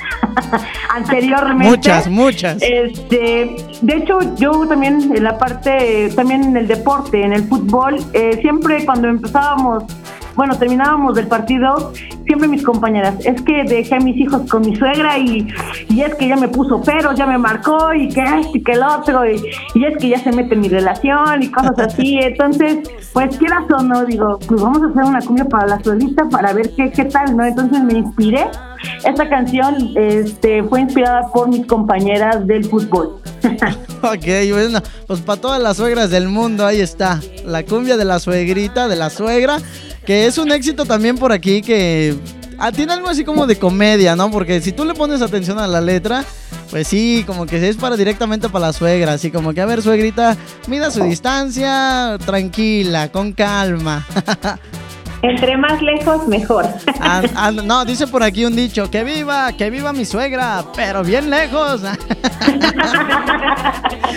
Anteriormente. 0.91 1.69
Muchas, 1.69 2.09
muchas. 2.09 2.63
Este, 2.63 3.57
de 3.81 3.97
hecho, 3.97 4.19
yo 4.37 4.67
también 4.69 5.11
en 5.15 5.25
la 5.25 5.37
parte, 5.37 6.11
también 6.15 6.45
en 6.45 6.57
el 6.57 6.69
deporte, 6.69 7.23
en 7.23 7.33
el 7.33 7.45
fútbol, 7.45 7.97
eh, 8.13 8.39
siempre 8.41 8.85
cuando 8.85 9.09
empezábamos 9.09 9.85
bueno, 10.37 10.57
terminábamos 10.57 11.15
del 11.15 11.27
partido, 11.27 11.93
siempre 12.27 12.49
mis 12.49 12.63
compañeras, 12.63 13.15
es 13.25 13.41
que 13.43 13.65
dejé 13.65 13.97
a 13.97 14.01
mis 14.01 14.17
hijos 14.17 14.49
con 14.51 14.63
mi 14.63 14.77
suegra 14.77 15.19
y, 15.19 15.47
y 15.89 16.03
es 16.03 16.15
que 16.15 16.29
ya 16.29 16.37
me 16.37 16.49
puso 16.49 16.81
pero, 16.85 17.13
ya 17.13 17.27
me 17.27 17.39
marcó 17.39 17.93
y 17.95 18.09
que 18.09 18.23
este 18.23 18.59
y 18.59 18.63
que 18.63 18.73
el 18.73 18.83
otro 18.83 19.27
y, 19.27 19.43
y, 19.75 19.85
es 19.85 19.97
que 19.99 20.09
ya 20.11 20.19
se 20.19 20.33
mete 20.33 20.55
en 20.55 20.61
mi 20.61 20.69
relación 20.69 21.43
y 21.43 21.51
cosas 21.51 21.79
así. 21.79 22.19
Entonces, 22.23 22.89
pues 23.13 23.37
quieras 23.37 23.65
o 23.77 23.83
no, 23.83 24.05
digo, 24.05 24.39
pues 24.47 24.61
vamos 24.61 24.83
a 24.83 24.87
hacer 24.87 25.05
una 25.05 25.21
cumbia 25.21 25.45
para 25.45 25.67
la 25.67 25.83
solista 25.83 26.29
para 26.29 26.53
ver 26.53 26.71
qué, 26.77 26.91
qué 26.91 27.05
tal, 27.05 27.37
¿no? 27.37 27.45
Entonces 27.45 27.83
me 27.83 27.95
inspiré. 27.95 28.49
Esta 29.05 29.29
canción 29.29 29.93
este, 29.95 30.63
fue 30.65 30.81
inspirada 30.81 31.29
por 31.33 31.49
mis 31.49 31.67
compañeras 31.67 32.47
del 32.47 32.65
fútbol. 32.65 33.21
ok, 34.03 34.51
bueno, 34.53 34.81
pues 35.07 35.21
para 35.21 35.41
todas 35.41 35.63
las 35.63 35.77
suegras 35.77 36.11
del 36.11 36.29
mundo, 36.29 36.67
ahí 36.67 36.81
está. 36.81 37.21
La 37.45 37.65
cumbia 37.65 37.97
de 37.97 38.05
la 38.05 38.19
suegrita, 38.19 38.89
de 38.89 38.97
la 38.97 39.11
suegra. 39.11 39.59
Que 40.07 40.27
es 40.27 40.39
un 40.39 40.51
éxito 40.51 40.85
también 40.85 41.17
por 41.17 41.33
aquí 41.33 41.63
que 41.63 42.17
ah, 42.59 42.73
tiene 42.73 42.93
algo 42.93 43.09
así 43.09 43.25
como 43.25 43.47
de 43.47 43.57
comedia, 43.57 44.17
¿no? 44.17 44.31
Porque 44.31 44.61
si 44.61 44.73
tú 44.73 44.85
le 44.85 44.95
pones 44.95 45.23
atención 45.23 45.59
a 45.59 45.67
la 45.67 45.81
letra, 45.81 46.25
pues 46.71 46.89
sí, 46.89 47.25
como 47.27 47.47
que 47.47 47.69
es 47.69 47.77
para 47.77 47.97
directamente 47.97 48.49
para 48.49 48.67
la 48.67 48.73
suegra, 48.73 49.13
así 49.13 49.31
como 49.31 49.53
que 49.53 49.61
a 49.61 49.67
ver, 49.67 49.83
suegrita, 49.83 50.37
mida 50.67 50.91
su 50.91 51.05
distancia, 51.05 52.19
tranquila, 52.25 53.11
con 53.13 53.33
calma. 53.33 54.07
Entre 55.23 55.57
más 55.57 55.81
lejos, 55.81 56.27
mejor. 56.27 56.67
Ah, 57.01 57.23
ah, 57.37 57.51
no, 57.53 57.85
dice 57.85 58.07
por 58.09 58.23
aquí 58.23 58.45
un 58.45 58.57
dicho, 58.57 58.91
que 58.91 59.05
viva, 59.05 59.53
que 59.53 59.71
viva 59.71 59.93
mi 59.93 60.05
suegra, 60.05 60.65
pero 60.75 61.05
bien 61.05 61.31
lejos. 61.31 61.83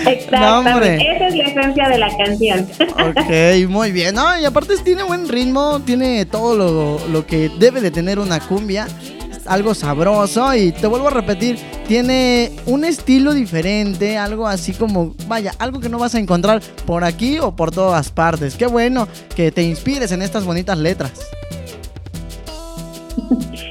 Exactamente, 0.07 1.15
esa 1.15 1.27
es 1.27 1.35
la 1.35 1.43
esencia 1.43 1.89
de 1.89 1.97
la 1.99 2.09
canción. 2.17 2.67
ok, 2.79 3.69
muy 3.69 3.91
bien. 3.91 4.15
No, 4.15 4.39
y 4.39 4.45
aparte 4.45 4.75
tiene 4.77 5.03
buen 5.03 5.27
ritmo, 5.29 5.79
tiene 5.81 6.25
todo 6.25 6.55
lo, 6.55 6.99
lo 7.07 7.25
que 7.25 7.49
debe 7.59 7.81
de 7.81 7.91
tener 7.91 8.17
una 8.19 8.39
cumbia 8.39 8.87
algo 9.45 9.73
sabroso 9.73 10.53
y 10.55 10.71
te 10.71 10.87
vuelvo 10.87 11.07
a 11.07 11.11
repetir, 11.11 11.57
tiene 11.87 12.51
un 12.65 12.83
estilo 12.83 13.33
diferente, 13.33 14.17
algo 14.17 14.47
así 14.47 14.73
como, 14.73 15.15
vaya, 15.27 15.53
algo 15.59 15.79
que 15.79 15.89
no 15.89 15.99
vas 15.99 16.15
a 16.15 16.19
encontrar 16.19 16.61
por 16.85 17.03
aquí 17.03 17.39
o 17.39 17.55
por 17.55 17.71
todas 17.71 18.09
partes. 18.09 18.55
Qué 18.55 18.67
bueno 18.67 19.07
que 19.35 19.51
te 19.51 19.63
inspires 19.63 20.11
en 20.11 20.21
estas 20.21 20.45
bonitas 20.45 20.77
letras. 20.77 21.29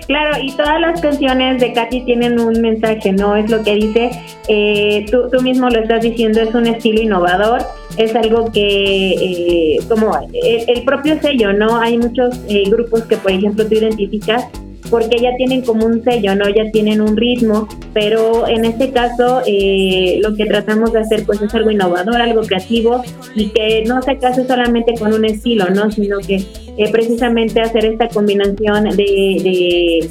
Claro, 0.07 0.37
y 0.43 0.53
todas 0.53 0.81
las 0.81 1.01
canciones 1.01 1.61
de 1.61 1.73
Katy 1.73 2.03
tienen 2.03 2.39
un 2.39 2.61
mensaje, 2.61 3.13
¿no? 3.13 3.37
Es 3.37 3.51
lo 3.51 3.63
que 3.63 3.75
dice, 3.75 4.11
eh, 4.49 5.07
tú, 5.11 5.41
mismo 5.41 5.71
lo 5.71 5.81
estás 5.81 6.03
diciendo, 6.03 6.43
es 6.43 6.55
un 6.55 6.67
estilo 6.67 7.01
innovador, 7.01 7.63
es 7.97 8.15
algo 8.15 8.53
que, 8.53 9.13
eh, 9.13 9.79
como 9.89 10.13
el, 10.33 10.85
propio 10.85 11.19
sello, 11.23 11.55
¿no? 11.55 11.81
Hay 11.81 11.97
muchos 11.97 12.39
eh, 12.49 12.65
grupos 12.69 13.05
que, 13.05 13.17
por 13.17 13.33
ejemplo, 13.33 13.67
tú 13.67 13.75
identificas 13.75 14.45
porque 14.91 15.19
ya 15.21 15.35
tienen 15.37 15.63
como 15.63 15.87
un 15.87 16.03
sello, 16.03 16.35
¿no? 16.35 16.49
Ya 16.49 16.71
tienen 16.71 17.01
un 17.01 17.17
ritmo, 17.17 17.69
pero 17.93 18.47
en 18.49 18.65
este 18.65 18.91
caso 18.91 19.43
eh, 19.47 20.19
lo 20.23 20.35
que 20.35 20.47
tratamos 20.47 20.93
de 20.93 21.01
hacer 21.01 21.25
pues 21.25 21.41
es 21.43 21.55
algo 21.55 21.71
innovador, 21.71 22.21
algo 22.21 22.43
creativo 22.43 23.03
y 23.35 23.49
que 23.51 23.85
no 23.87 24.03
se 24.03 24.19
case 24.19 24.47
solamente 24.47 24.95
con 24.99 25.13
un 25.13 25.25
estilo, 25.25 25.71
¿no? 25.71 25.91
Sino 25.91 26.19
que 26.19 26.37
eh, 26.77 26.91
precisamente 26.91 27.61
hacer 27.61 27.85
esta 27.87 28.09
combinación 28.09 28.85
de, 28.85 28.97
de 28.97 30.11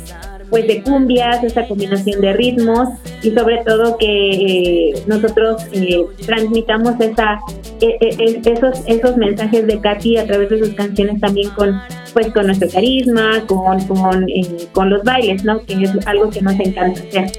pues 0.53 0.67
de 0.67 0.83
cumbias, 0.83 1.43
esa 1.43 1.67
combinación 1.67 2.21
de 2.21 2.31
ritmos 2.33 2.87
y 3.23 3.31
sobre 3.31 3.63
todo 3.65 3.97
que 3.97 4.05
eh, 4.05 5.03
nosotros 5.07 5.63
eh, 5.71 6.05
transmitamos 6.27 6.93
esa, 6.99 7.39
e, 7.81 7.97
e, 7.99 8.39
esos, 8.45 8.83
esos 8.85 9.17
mensajes 9.17 9.65
de 9.65 9.81
Katy 9.81 10.17
a 10.17 10.27
través 10.27 10.51
de 10.51 10.59
sus 10.59 10.75
canciones 10.75 11.19
también 11.19 11.49
con 11.55 11.81
pues 12.13 12.31
con 12.31 12.45
nuestro 12.45 12.69
carisma, 12.69 13.43
con, 13.47 13.83
con, 13.87 14.29
eh, 14.29 14.67
con 14.73 14.91
los 14.91 15.03
bailes, 15.03 15.43
¿no? 15.43 15.59
Que 15.65 15.73
es 15.73 16.05
algo 16.05 16.29
que 16.29 16.39
nos 16.43 16.53
encanta 16.59 17.01
hacer. 17.01 17.31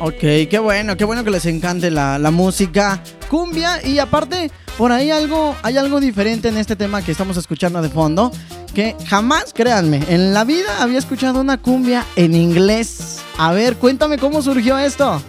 Ok, 0.00 0.50
qué 0.50 0.58
bueno, 0.58 0.94
qué 0.98 1.04
bueno 1.06 1.24
que 1.24 1.30
les 1.30 1.46
encante 1.46 1.90
la, 1.90 2.18
la 2.18 2.30
música 2.30 3.02
cumbia 3.30 3.82
y 3.82 3.98
aparte 3.98 4.50
por 4.76 4.92
ahí 4.92 5.10
algo, 5.10 5.56
hay 5.62 5.76
algo 5.76 6.00
diferente 6.00 6.48
en 6.48 6.58
este 6.58 6.76
tema 6.76 7.02
que 7.02 7.12
estamos 7.12 7.36
escuchando 7.36 7.82
de 7.82 7.88
fondo, 7.88 8.30
que 8.78 8.94
jamás, 9.08 9.52
créanme, 9.52 10.00
en 10.08 10.32
la 10.32 10.44
vida 10.44 10.80
había 10.80 11.00
escuchado 11.00 11.40
una 11.40 11.58
cumbia 11.58 12.04
en 12.14 12.36
inglés. 12.36 13.20
A 13.36 13.52
ver, 13.52 13.74
cuéntame 13.74 14.18
cómo 14.18 14.40
surgió 14.40 14.78
esto. 14.78 15.20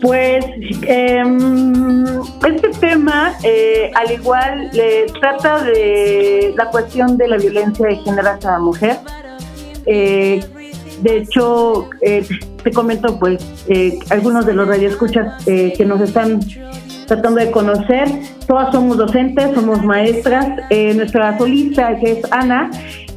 Pues 0.00 0.44
em, 0.82 2.04
este 2.46 2.68
tema, 2.78 3.34
eh, 3.42 3.90
al 3.96 4.12
igual, 4.12 4.70
trata 5.20 5.64
de 5.64 6.54
la 6.56 6.66
cuestión 6.66 7.16
de 7.16 7.26
la 7.26 7.36
violencia 7.36 7.88
de 7.88 7.96
género 7.96 8.30
hacia 8.30 8.52
la 8.52 8.58
mujer. 8.60 8.98
Eh, 9.86 10.40
de 11.02 11.16
hecho, 11.16 11.90
eh, 12.00 12.24
te 12.62 12.70
comento, 12.70 13.18
pues, 13.18 13.44
algunos 14.10 14.46
de 14.46 14.54
los 14.54 14.68
radioescuchas 14.68 15.44
que 15.44 15.84
nos 15.84 16.00
están 16.00 16.38
tratando 17.08 17.40
de 17.40 17.50
conocer. 17.50 18.08
Todas 18.46 18.70
somos 18.70 18.96
docentes, 18.96 19.54
somos 19.54 19.82
maestras. 19.82 20.46
Eh, 20.70 20.94
nuestra 20.94 21.36
solista, 21.36 21.98
que 21.98 22.12
es 22.12 22.32
Ana, 22.32 22.70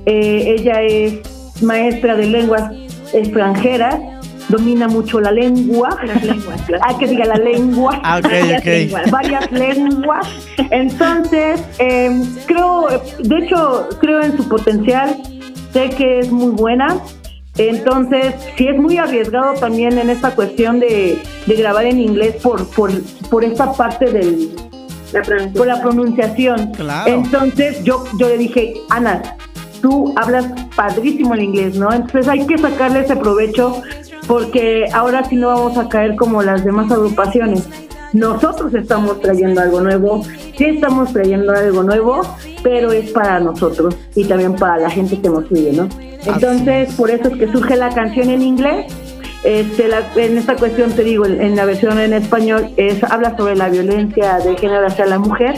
eh, 0.06 0.56
ella 0.58 0.82
es 0.82 1.62
maestra 1.62 2.16
de 2.16 2.26
lenguas 2.26 2.72
extranjeras, 3.14 4.00
domina 4.50 4.88
mucho 4.88 5.20
la 5.20 5.32
lengua. 5.32 5.90
Las 6.06 6.24
lenguas. 6.24 6.62
ah, 6.82 6.98
que 6.98 7.08
diga 7.08 7.26
la 7.26 7.36
lengua. 7.36 8.02
Ah, 8.04 8.20
varias, 8.22 8.66
Lenguas. 8.66 9.12
varias 9.12 9.52
lenguas. 9.52 10.28
Entonces, 10.72 11.62
em, 11.78 12.24
creo, 12.46 12.88
de 13.20 13.38
hecho, 13.38 13.90
creo 14.00 14.22
en 14.24 14.38
su 14.38 14.48
potencial. 14.48 15.16
Sé 15.74 15.90
que 15.90 16.20
es 16.20 16.32
muy 16.32 16.52
buena 16.52 16.98
Entonces, 17.58 18.36
sí 18.58 18.68
es 18.68 18.78
muy 18.78 18.98
arriesgado 18.98 19.54
también 19.56 19.98
en 19.98 20.10
esta 20.10 20.34
cuestión 20.36 20.80
de, 20.80 21.22
de 21.46 21.56
grabar 21.56 21.86
en 21.86 22.00
inglés 22.00 22.36
por, 22.42 22.66
por, 22.70 22.92
por 23.30 23.44
esta 23.44 23.74
parte 23.74 24.06
del, 24.12 24.52
por 25.56 25.68
la 25.68 25.82
pronunciación. 25.82 26.72
Claro. 26.72 27.12
Entonces 27.12 27.84
yo, 27.84 28.04
yo 28.18 28.30
le 28.30 28.38
dije, 28.38 28.74
Ana, 28.90 29.22
tú 29.82 30.14
hablas 30.16 30.48
padrísimo 30.76 31.34
el 31.34 31.44
inglés, 31.44 31.76
¿no? 31.76 31.92
Entonces 31.92 32.28
hay 32.28 32.46
que 32.46 32.58
sacarle 32.58 33.02
ese 33.02 33.16
provecho 33.16 33.82
porque 34.28 34.86
ahora 34.94 35.24
sí 35.26 35.36
no 35.36 35.50
vamos 35.50 35.78
a 35.78 35.90
caer 35.90 36.16
como 36.16 36.42
las 36.42 36.64
demás 36.64 36.92
agrupaciones. 36.92 37.68
Nosotros 38.14 38.74
estamos 38.74 39.22
trayendo 39.22 39.62
algo 39.62 39.80
nuevo, 39.82 40.24
sí 40.58 40.66
estamos 40.66 41.14
trayendo 41.14 41.54
algo 41.54 41.84
nuevo, 41.84 42.22
pero 42.62 42.92
es 42.92 43.10
para 43.12 43.40
nosotros 43.40 43.96
y 44.16 44.26
también 44.26 44.56
para 44.56 44.78
la 44.78 44.90
gente 44.90 45.20
que 45.20 45.30
nos 45.30 45.48
sigue, 45.48 45.72
¿no? 45.72 45.88
Entonces, 46.26 46.94
por 46.96 47.10
eso 47.10 47.30
es 47.30 47.38
que 47.38 47.52
surge 47.52 47.76
la 47.78 47.90
canción 47.90 48.30
en 48.30 48.42
inglés. 48.42 48.86
Este, 49.44 49.88
la- 49.88 50.04
en 50.18 50.38
esta 50.38 50.56
cuestión 50.56 50.92
te 50.92 51.04
digo, 51.04 51.26
en, 51.26 51.42
en 51.42 51.56
la 51.56 51.66
versión 51.66 51.98
en 52.00 52.14
español 52.14 52.70
es 52.78 53.04
habla 53.04 53.36
sobre 53.38 53.56
la 53.56 53.70
violencia 53.70 54.38
de 54.38 54.56
género 54.58 54.86
hacia 54.86 55.06
la 55.08 55.18
mujer 55.18 55.56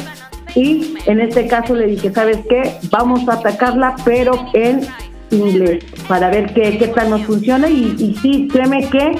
y 0.55 0.93
en 1.07 1.19
este 1.19 1.47
caso 1.47 1.75
le 1.75 1.87
dije, 1.87 2.13
¿sabes 2.13 2.37
qué? 2.47 2.75
Vamos 2.91 3.27
a 3.27 3.33
atacarla, 3.33 3.95
pero 4.05 4.31
en 4.53 4.81
inglés, 5.31 5.83
para 6.07 6.29
ver 6.29 6.53
qué, 6.53 6.77
qué 6.77 6.87
tal 6.89 7.09
nos 7.09 7.23
funciona 7.23 7.67
y, 7.67 7.95
y 7.97 8.15
sí, 8.21 8.47
créeme 8.49 8.87
que 8.89 9.17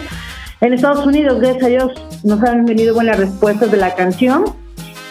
en 0.62 0.74
Estados 0.74 1.06
Unidos, 1.06 1.42
gracias 1.42 1.64
a 1.64 1.68
Dios, 1.68 1.92
nos 2.24 2.42
han 2.44 2.66
venido 2.66 2.94
buenas 2.94 3.18
respuestas 3.18 3.72
de 3.72 3.78
la 3.78 3.94
canción 3.96 4.46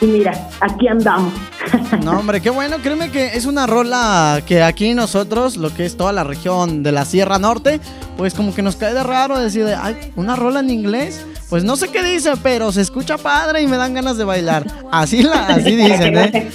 y 0.01 0.07
mira, 0.07 0.33
aquí 0.61 0.89
andamos. 0.89 1.33
No, 2.03 2.13
hombre, 2.19 2.41
qué 2.41 2.51
bueno. 2.51 2.79
Créeme 2.83 3.11
que 3.13 3.37
es 3.37 3.47
una 3.47 3.69
rola 3.69 4.43
que 4.45 4.61
aquí 4.61 4.95
nosotros, 4.95 5.57
lo 5.57 5.73
que 5.73 5.87
es 5.87 5.97
toda 5.97 6.13
la 6.13 6.25
región 6.25 6.83
de 6.83 6.91
la 6.91 7.05
Sierra 7.05 7.39
Norte, 7.39 7.79
pues 8.17 8.35
como 8.35 8.53
que 8.53 8.63
nos 8.63 8.75
cae 8.75 8.95
de 8.95 9.03
raro 9.05 9.39
decir, 9.39 9.65
de, 9.65 9.77
ay, 9.77 9.97
una 10.17 10.35
rola 10.35 10.59
en 10.59 10.71
inglés. 10.71 11.25
Pues 11.49 11.63
no 11.63 11.77
sé 11.77 11.89
qué 11.89 12.03
dice, 12.03 12.33
pero 12.43 12.73
se 12.73 12.81
escucha 12.81 13.17
padre 13.19 13.63
y 13.63 13.67
me 13.69 13.77
dan 13.77 13.95
ganas 13.95 14.17
de 14.17 14.25
bailar. 14.25 14.65
Así, 14.91 15.23
la, 15.23 15.47
así 15.47 15.77
Para 15.77 15.99
que 16.01 16.11
dicen, 16.11 16.15
no 16.15 16.21
¿eh? 16.21 16.49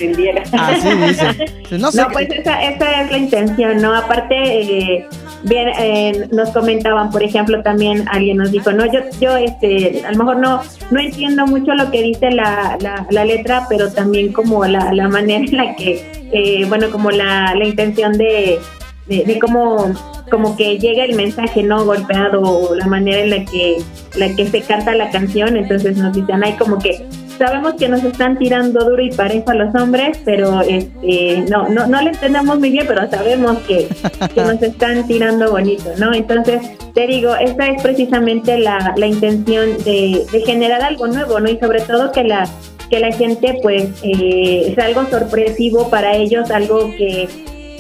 Así 0.60 0.90
dicen. 0.90 1.38
No 1.72 1.78
No, 1.80 1.92
sé. 1.92 2.06
pues 2.12 2.28
esa, 2.32 2.64
esa 2.64 3.02
es 3.02 3.12
la 3.12 3.18
intención, 3.18 3.82
¿no? 3.82 3.96
Aparte, 3.96 4.36
eh, 4.36 5.08
bien, 5.44 5.70
eh, 5.80 6.28
nos 6.32 6.50
comentaban, 6.50 7.10
por 7.12 7.24
ejemplo, 7.24 7.62
también 7.62 8.06
alguien 8.10 8.38
nos 8.38 8.52
dijo, 8.52 8.72
no, 8.72 8.86
yo, 8.86 9.00
yo, 9.20 9.38
este, 9.38 10.04
a 10.06 10.12
lo 10.12 10.18
mejor 10.18 10.38
no, 10.38 10.62
no 10.92 11.00
entiendo 11.00 11.46
mucho 11.46 11.74
lo 11.74 11.92
que 11.92 12.02
dice 12.02 12.32
la, 12.32 12.78
la, 12.82 13.06
la 13.10 13.26
letra, 13.26 13.66
pero 13.70 13.92
también 13.92 14.34
como 14.34 14.66
la, 14.66 14.94
la 14.94 15.08
manera 15.08 15.46
en 15.46 15.58
la 15.58 15.76
que, 15.76 16.30
eh, 16.32 16.66
bueno, 16.68 16.90
como 16.92 17.12
la, 17.12 17.54
la 17.56 17.66
intención 17.66 18.14
de, 18.14 18.60
de, 19.08 19.24
de 19.24 19.40
cómo, 19.40 19.94
como 20.30 20.58
que 20.58 20.78
llega 20.78 21.06
el 21.06 21.16
mensaje, 21.16 21.64
¿no? 21.64 21.86
Golpeado, 21.86 22.42
o 22.42 22.76
la 22.76 22.88
manera 22.88 23.20
en 23.20 23.30
la 23.30 23.46
que, 23.46 23.78
la 24.16 24.36
que 24.36 24.48
se 24.48 24.62
canta 24.62 24.96
la 24.96 25.10
canción, 25.10 25.56
entonces 25.56 25.98
nos 25.98 26.14
dicen, 26.14 26.44
hay 26.44 26.54
como 26.54 26.80
que 26.80 27.06
sabemos 27.38 27.76
que 27.76 27.88
nos 27.88 28.04
están 28.04 28.38
tirando 28.38 28.84
duro 28.84 29.02
y 29.02 29.12
parejo 29.12 29.52
a 29.52 29.56
los 29.56 29.76
hombres, 29.76 30.20
pero 30.26 30.62
este 30.62 31.46
no 31.50 31.70
no 31.70 31.88
no 31.88 32.02
le 32.02 32.10
entendemos 32.12 32.60
muy 32.60 32.72
bien, 32.72 32.86
pero 32.88 33.10
sabemos 33.10 33.58
que, 33.60 33.88
que 34.34 34.42
nos 34.42 34.62
están 34.62 35.08
tirando 35.08 35.52
bonito, 35.52 35.92
¿no? 35.98 36.14
Entonces, 36.14 36.62
te 36.94 37.08
digo, 37.08 37.36
esta 37.36 37.68
es 37.68 37.82
precisamente 37.82 38.58
la, 38.58 38.94
la 38.98 39.08
intención 39.08 39.78
de, 39.84 40.26
de 40.32 40.42
generar 40.42 40.82
algo 40.82 41.08
nuevo, 41.08 41.40
¿no? 41.40 41.50
Y 41.50 41.58
sobre 41.60 41.82
todo 41.82 42.12
que 42.12 42.24
la 42.24 42.48
que 42.90 43.00
la 43.00 43.12
gente 43.12 43.60
pues 43.62 43.90
eh, 44.04 44.72
es 44.72 44.78
algo 44.78 45.06
sorpresivo 45.10 45.90
para 45.90 46.16
ellos, 46.16 46.50
algo 46.52 46.90
que, 46.96 47.28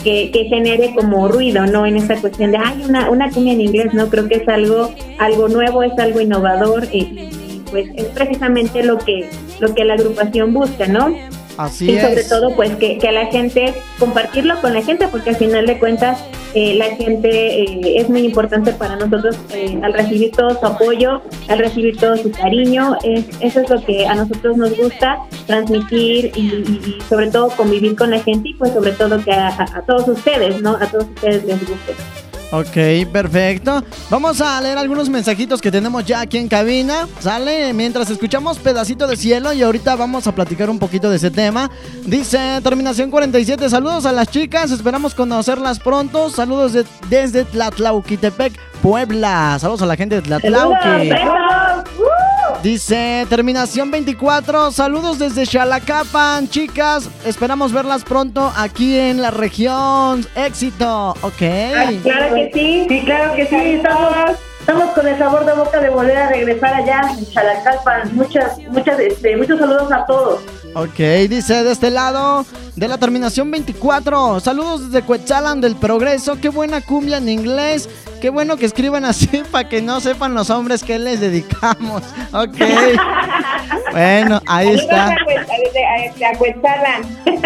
que, 0.04 0.32
que 0.32 0.46
genere 0.46 0.94
como 0.96 1.28
ruido, 1.28 1.66
¿no? 1.66 1.86
En 1.86 1.98
esta 1.98 2.20
cuestión 2.20 2.52
de, 2.52 2.58
ay, 2.58 2.84
una, 2.88 3.10
una 3.10 3.30
cumbia 3.32 3.54
en 3.54 3.62
inglés, 3.62 3.94
¿no? 3.94 4.10
Creo 4.10 4.28
que 4.28 4.36
es 4.36 4.48
algo, 4.48 4.94
algo 5.18 5.48
nuevo, 5.48 5.84
es 5.84 5.98
algo 5.98 6.20
innovador 6.20 6.88
y, 6.92 7.30
pues 7.70 7.90
es 7.96 8.06
precisamente 8.06 8.84
lo 8.84 8.98
que, 8.98 9.30
lo 9.60 9.74
que 9.76 9.86
la 9.86 9.94
agrupación 9.96 10.54
busca, 10.54 10.88
¿no? 10.88 11.14
Así 11.58 11.90
y 11.90 12.00
sobre 12.00 12.22
es. 12.22 12.30
todo 12.30 12.56
pues 12.56 12.76
que, 12.76 13.00
que 13.00 13.12
la 13.12 13.26
gente, 13.28 13.74
compartirlo 13.98 14.62
con 14.62 14.74
la 14.74 14.82
gente, 14.84 15.08
porque 15.08 15.32
al 15.32 15.38
final 15.38 15.66
de 15.66 15.80
cuentas 15.80 16.24
eh, 16.54 16.76
la 16.76 16.86
gente 16.96 17.64
eh, 17.64 17.98
es 17.98 18.10
muy 18.10 18.22
importante 18.22 18.72
para 18.74 18.96
nosotros 18.96 19.36
eh, 19.56 19.80
al 19.82 19.92
recibir 19.94 20.32
todo 20.34 20.52
su 20.60 20.64
apoyo, 20.64 21.22
al 21.48 21.58
recibir 21.58 21.98
todo 21.98 22.16
su 22.16 22.30
cariño, 22.32 22.96
es, 23.04 23.26
eso 23.40 23.62
es 23.62 23.70
lo 23.72 23.84
que 23.84 24.06
a 24.06 24.14
nosotros 24.14 24.56
nos 24.56 24.78
gusta, 24.78 25.18
transmitir 25.48 26.32
y, 26.36 26.42
y- 26.42 26.96
y 27.00 27.02
sobre 27.10 27.32
todo 27.32 27.50
convivir 27.50 27.96
con 27.96 28.12
la 28.12 28.20
gente 28.20 28.50
y 28.50 28.54
pues 28.54 28.72
sobre 28.74 28.92
todo 28.92 29.24
que 29.24 29.32
a, 29.32 29.48
a- 29.48 29.78
a 29.80 29.82
todos 29.82 30.08
ustedes, 30.10 30.62
¿no? 30.62 30.76
A 30.80 30.86
todos 30.86 31.06
ustedes 31.16 31.44
les 31.44 31.60
guste. 31.60 31.96
Ok, 32.50 33.10
perfecto. 33.12 33.84
Vamos 34.10 34.40
a 34.40 34.62
leer 34.62 34.78
algunos 34.78 35.10
mensajitos 35.10 35.62
que 35.62 35.70
tenemos 35.70 36.06
ya 36.06 36.22
aquí 36.22 36.38
en 36.38 36.48
cabina. 36.48 37.06
¿Sale? 37.20 37.74
Mientras 37.74 38.10
escuchamos 38.10 38.58
Pedacito 38.58 39.06
de 39.06 39.18
Cielo 39.18 39.52
y 39.52 39.64
ahorita 39.64 39.98
vamos 39.98 40.28
a 40.28 40.32
platicar 40.34 40.70
un 40.70 40.80
poquito 40.80 41.10
de 41.10 41.18
ese 41.18 41.30
tema. 41.30 41.70
Dice 42.06 42.62
Terminación 42.64 43.12
47. 43.12 43.70
Saludos 43.70 44.06
a 44.06 44.14
las 44.14 44.30
chicas. 44.30 44.72
Esperamos 44.72 45.14
conocerlas 45.14 45.80
pronto. 45.80 46.30
Saludos 46.30 46.72
de- 46.72 46.86
desde 47.10 47.44
Tlatlauquitepec, 47.44 48.54
Puebla. 48.82 49.58
Saludos 49.60 49.82
a 49.82 49.86
la 49.86 49.98
gente 49.98 50.16
de 50.16 50.22
Tlatlauqui. 50.22 51.10
Dice 52.68 53.26
Terminación 53.30 53.92
24. 53.92 54.72
Saludos 54.72 55.18
desde 55.20 55.46
Xalacapan, 55.46 56.50
chicas. 56.50 57.10
Esperamos 57.26 57.72
verlas 57.72 58.04
pronto 58.04 58.52
aquí 58.58 59.00
en 59.00 59.22
la 59.22 59.32
región. 59.32 60.26
Éxito. 60.36 61.12
Ok. 61.22 61.38
Claro 62.04 62.36
que 62.36 62.52
sí. 62.54 62.86
Sí, 62.90 63.02
claro 63.06 63.34
que 63.36 63.46
sí, 63.48 63.56
estamos, 63.56 64.12
estamos 64.60 64.90
con 64.90 65.08
el 65.08 65.18
sabor 65.18 65.46
de 65.46 65.54
boca 65.54 65.80
de 65.80 65.90
volver 65.90 66.18
a 66.18 66.28
regresar 66.28 66.74
allá 66.74 67.04
en 67.18 67.26
Chalacalpan. 67.28 68.14
Muchas, 68.14 68.60
muchas, 68.68 69.00
este, 69.00 69.38
muchos 69.38 69.60
saludos 69.60 69.90
a 69.90 70.06
todos. 70.06 70.42
Ok, 70.78 70.98
dice 71.28 71.64
de 71.64 71.72
este 71.72 71.90
lado, 71.90 72.46
de 72.76 72.88
la 72.88 73.00
terminación 73.00 73.50
24. 73.50 74.40
Saludos 74.40 74.92
desde 74.92 75.04
Cuetzalan 75.06 75.60
del 75.60 75.76
Progreso. 75.76 76.36
Qué 76.40 76.50
buena 76.50 76.82
cumbia 76.82 77.18
en 77.18 77.30
inglés. 77.30 77.90
Qué 78.22 78.30
bueno 78.30 78.58
que 78.58 78.68
escriban 78.68 79.04
así 79.04 79.28
para 79.52 79.68
que 79.68 79.82
no 79.82 80.00
sepan 80.02 80.36
los 80.36 80.50
hombres 80.52 80.84
que 80.84 81.00
les 81.00 81.20
dedicamos. 81.20 82.04
Ok. 82.34 82.58
bueno, 83.94 84.42
ahí 84.48 84.70
está. 84.76 85.16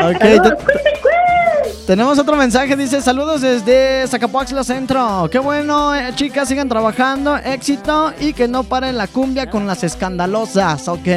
Ok, 0.04 0.20
te- 0.20 0.42
tenemos 1.88 2.18
otro 2.20 2.36
mensaje. 2.36 2.76
Dice: 2.76 3.00
Saludos 3.02 3.42
desde 3.42 4.06
Zacapoaxla 4.08 4.64
Centro. 4.64 5.30
Qué 5.32 5.40
bueno, 5.40 5.94
eh, 5.96 6.12
chicas, 6.16 6.48
sigan 6.50 6.68
trabajando. 6.68 7.38
Éxito 7.38 8.12
y 8.20 8.34
que 8.34 8.48
no 8.48 8.64
paren 8.64 8.98
la 8.98 9.08
cumbia 9.08 9.50
con 9.50 9.68
las 9.68 9.84
escandalosas. 9.84 10.88
Ok. 10.90 11.08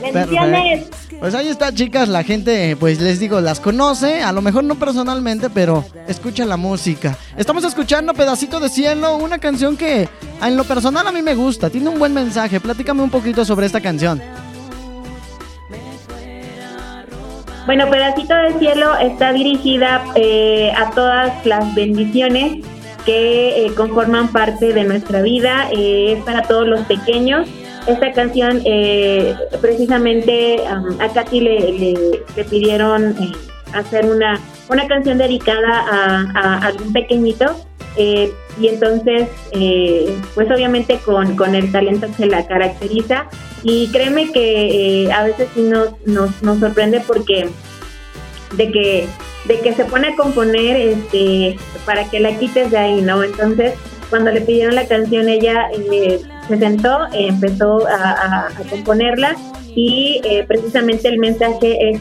Bendiciones. 0.00 0.86
Pues 1.18 1.34
ahí 1.34 1.48
está, 1.48 1.72
chicas. 1.72 2.08
La 2.08 2.22
gente, 2.22 2.76
pues 2.76 3.00
les 3.00 3.18
digo, 3.18 3.40
las 3.40 3.60
conoce. 3.60 4.22
A 4.22 4.32
lo 4.32 4.42
mejor 4.42 4.64
no 4.64 4.76
personalmente, 4.76 5.50
pero 5.50 5.84
escucha 6.06 6.44
la 6.44 6.56
música. 6.56 7.16
Estamos 7.36 7.64
escuchando 7.64 8.14
Pedacito 8.14 8.60
de 8.60 8.68
Cielo, 8.68 9.16
una 9.16 9.38
canción 9.38 9.76
que 9.76 10.08
en 10.42 10.56
lo 10.56 10.64
personal 10.64 11.06
a 11.06 11.12
mí 11.12 11.22
me 11.22 11.34
gusta. 11.34 11.70
Tiene 11.70 11.88
un 11.88 11.98
buen 11.98 12.14
mensaje. 12.14 12.60
Platícame 12.60 13.02
un 13.02 13.10
poquito 13.10 13.44
sobre 13.44 13.66
esta 13.66 13.80
canción. 13.80 14.22
Bueno, 17.66 17.90
Pedacito 17.90 18.34
de 18.34 18.58
Cielo 18.58 18.96
está 18.98 19.32
dirigida 19.32 20.02
eh, 20.14 20.72
a 20.74 20.90
todas 20.92 21.44
las 21.44 21.74
bendiciones 21.74 22.64
que 23.04 23.66
eh, 23.66 23.74
conforman 23.74 24.28
parte 24.28 24.72
de 24.72 24.84
nuestra 24.84 25.20
vida. 25.20 25.68
eh, 25.72 26.14
es 26.16 26.24
para 26.24 26.42
todos 26.42 26.66
los 26.66 26.80
pequeños. 26.82 27.46
Esta 27.88 28.12
canción, 28.12 28.60
eh, 28.66 29.34
precisamente 29.62 30.58
um, 30.70 31.00
a 31.00 31.08
Katy 31.08 31.40
le, 31.40 31.72
le- 31.72 32.44
pidieron 32.44 33.12
eh, 33.20 33.32
hacer 33.74 34.04
una, 34.06 34.38
una 34.68 34.86
canción 34.86 35.16
dedicada 35.18 35.84
a, 35.90 36.26
a 36.34 36.66
algún 36.66 36.92
pequeñito. 36.92 37.46
eh, 37.96 38.30
y 38.60 38.68
entonces, 38.68 39.28
eh, 39.52 40.14
pues 40.34 40.50
obviamente 40.50 40.98
con, 41.04 41.36
con 41.36 41.54
el 41.54 41.70
talento 41.72 42.08
que 42.16 42.26
la 42.26 42.46
caracteriza. 42.46 43.26
Y 43.62 43.88
créeme 43.88 44.30
que 44.32 45.10
a 45.12 45.24
veces 45.24 45.48
sí 45.54 45.62
nos, 45.62 45.90
nos, 46.06 46.42
nos 46.42 46.58
sorprende 46.60 47.00
porque 47.06 47.48
de 48.56 48.70
que 48.70 49.06
de 49.46 49.60
que 49.60 49.72
se 49.72 49.84
pone 49.84 50.08
a 50.08 50.16
componer 50.16 50.76
este 50.76 51.56
para 51.86 52.04
que 52.10 52.20
la 52.20 52.36
quites 52.38 52.70
de 52.70 52.76
ahí, 52.78 53.00
¿no? 53.00 53.22
Entonces, 53.22 53.74
cuando 54.10 54.30
le 54.30 54.40
pidieron 54.40 54.74
la 54.74 54.86
canción, 54.86 55.28
ella 55.28 55.68
eh, 55.92 56.20
se 56.48 56.58
sentó, 56.58 57.06
eh, 57.12 57.28
empezó 57.28 57.86
a, 57.86 58.12
a- 58.12 58.46
a 58.48 58.62
componerla 58.70 59.36
y 59.74 60.20
eh, 60.24 60.44
precisamente 60.48 61.08
el 61.08 61.18
mensaje 61.18 61.90
es, 61.90 62.00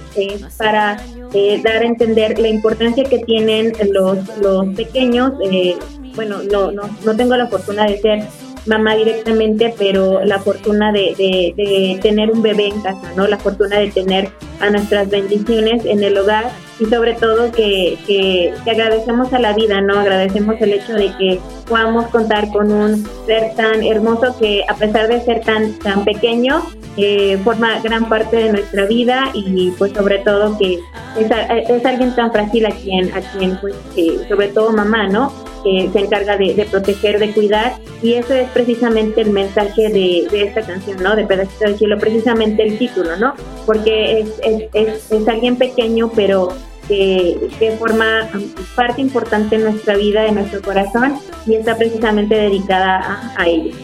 para 0.58 0.98
eh, 1.34 1.62
dar 1.64 1.84
a 1.84 1.86
entender 1.86 2.40
la 2.40 2.48
importancia 2.48 3.04
que 3.04 3.20
tienen 3.20 3.74
los, 3.92 4.18
los 4.40 4.66
pequeños. 4.76 5.34
eh, 5.52 5.76
bueno, 6.16 6.38
no, 6.52 6.72
no, 6.72 6.84
no 7.06 7.16
tengo 7.16 7.36
la 7.38 7.46
fortuna 7.48 7.86
de 7.86 8.00
ser 8.00 8.24
mamá 8.66 8.96
directamente, 8.96 9.74
pero 9.78 10.24
la 10.26 10.40
fortuna 10.40 10.92
de, 10.92 11.14
de, 11.56 12.00
tener 12.02 12.32
un 12.32 12.42
bebé 12.42 12.68
en 12.68 12.82
casa, 12.82 13.14
¿no? 13.16 13.28
La 13.28 13.38
fortuna 13.38 13.78
de 13.80 13.92
tener 13.92 14.30
a 14.60 14.70
nuestras 14.70 15.10
bendiciones 15.10 15.86
en 15.86 16.04
el 16.04 16.18
hogar 16.18 16.50
y 16.80 16.86
sobre 16.86 17.14
todo 17.14 17.52
que, 17.52 17.98
que, 18.06 18.54
agradecemos 18.70 19.34
a 19.34 19.40
la 19.40 19.54
vida, 19.54 19.82
¿no? 19.82 20.00
Agradecemos 20.00 20.56
el 20.62 20.74
hecho 20.74 20.94
de 20.94 21.12
que 21.18 21.40
podamos 21.68 22.08
contar 22.08 22.50
con 22.50 22.72
un 22.72 23.08
ser 23.26 23.56
tan 23.56 23.84
hermoso 23.84 24.36
que 24.40 24.64
a 24.68 24.76
pesar 24.76 25.08
de 25.08 25.22
ser 25.22 25.42
tan, 25.42 25.74
tan 25.80 26.06
pequeño, 26.06 26.64
eh, 27.00 27.38
forma 27.44 27.80
gran 27.82 28.10
parte 28.10 28.38
de 28.38 28.52
nuestra 28.52 28.86
vida 28.86 29.30
y 29.34 29.70
pues 29.78 29.92
sobre 29.94 30.18
todo 30.20 30.58
que 30.58 30.80
es, 31.20 31.32
es 31.70 31.86
alguien 31.86 32.16
tan 32.16 32.32
frágil 32.32 32.66
a 32.66 32.72
quien, 32.72 33.14
a 33.14 33.22
quien 33.22 33.56
pues, 33.62 33.76
eh, 33.96 34.20
sobre 34.28 34.48
todo 34.48 34.72
mamá, 34.72 35.08
¿no? 35.08 35.32
Que 35.64 35.90
se 35.94 36.00
encarga 36.00 36.38
de, 36.38 36.68
proteger, 36.72 37.20
de 37.20 37.32
cuidar 37.34 37.76
y 38.02 38.14
eso 38.14 38.34
es 38.34 38.50
precisamente 38.50 39.22
el 39.22 39.32
mensaje 39.32 39.90
de, 39.90 40.28
esta 40.32 40.62
canción, 40.62 41.02
¿no? 41.04 41.16
De 41.16 41.26
Pedacito 41.26 41.66
del 41.66 41.78
Cielo, 41.78 41.98
precisamente 42.00 42.64
el 42.64 42.80
título, 42.80 43.16
¿no? 43.18 43.36
Porque 43.68 44.22
es, 44.22 44.47
es, 44.74 45.12
es, 45.12 45.28
alguien 45.28 45.56
pequeño 45.56 46.12
pero 46.16 46.50
que, 46.88 47.50
que, 47.60 47.72
forma 47.72 48.30
parte 48.76 49.02
importante 49.02 49.56
en 49.56 49.64
nuestra 49.64 49.96
vida, 49.96 50.26
en 50.26 50.36
nuestro 50.36 50.62
corazón 50.62 51.20
y 51.46 51.56
está 51.56 51.78
precisamente 51.78 52.36
dedicada 52.36 53.34
a, 53.36 53.42
a 53.42 53.48
ellos. 53.48 53.76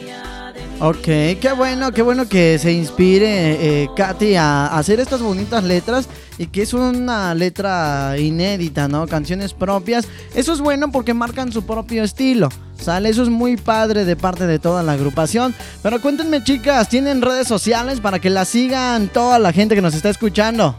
Ok, 0.80 1.06
qué 1.39 1.54
bueno, 1.56 1.91
qué 1.91 2.02
bueno 2.02 2.28
que 2.28 2.58
se 2.60 2.71
inspire 2.73 3.84
eh, 3.84 3.89
Katy 3.95 4.36
a, 4.36 4.67
hacer 4.67 4.99
estas 4.99 5.21
bonitas 5.21 5.63
letras 5.63 6.10
y 6.38 6.48
que 6.48 6.62
es 6.62 6.74
una 6.74 7.34
letra 7.36 8.15
inédita, 8.17 8.88
¿no? 8.88 9.08
Canciones 9.08 9.54
propias. 9.54 10.08
Eso 10.36 10.54
es 10.54 10.62
bueno 10.62 10.91
porque 10.91 11.13
marcan 11.13 11.52
su 11.52 11.65
propio 11.65 12.04
estilo. 12.04 12.50
¿Sale? 12.76 13.08
Eso 13.08 13.24
es 13.24 13.30
muy 13.30 13.56
padre 13.56 14.04
de 14.04 14.17
parte 14.17 14.46
de 14.46 14.60
toda 14.60 14.84
la 14.84 14.93
agrupación. 14.93 15.56
Pero 15.82 16.02
cuéntenme, 16.02 16.43
chicas, 16.43 16.89
¿tienen 16.89 17.22
redes 17.22 17.48
sociales 17.48 18.02
para 18.02 18.19
que 18.19 18.30
la 18.30 18.43
sigan 18.43 19.08
toda 19.08 19.39
la 19.39 19.54
gente 19.54 19.76
que 19.76 19.82
nos 19.82 19.93
está 19.93 20.10
escuchando? 20.10 20.76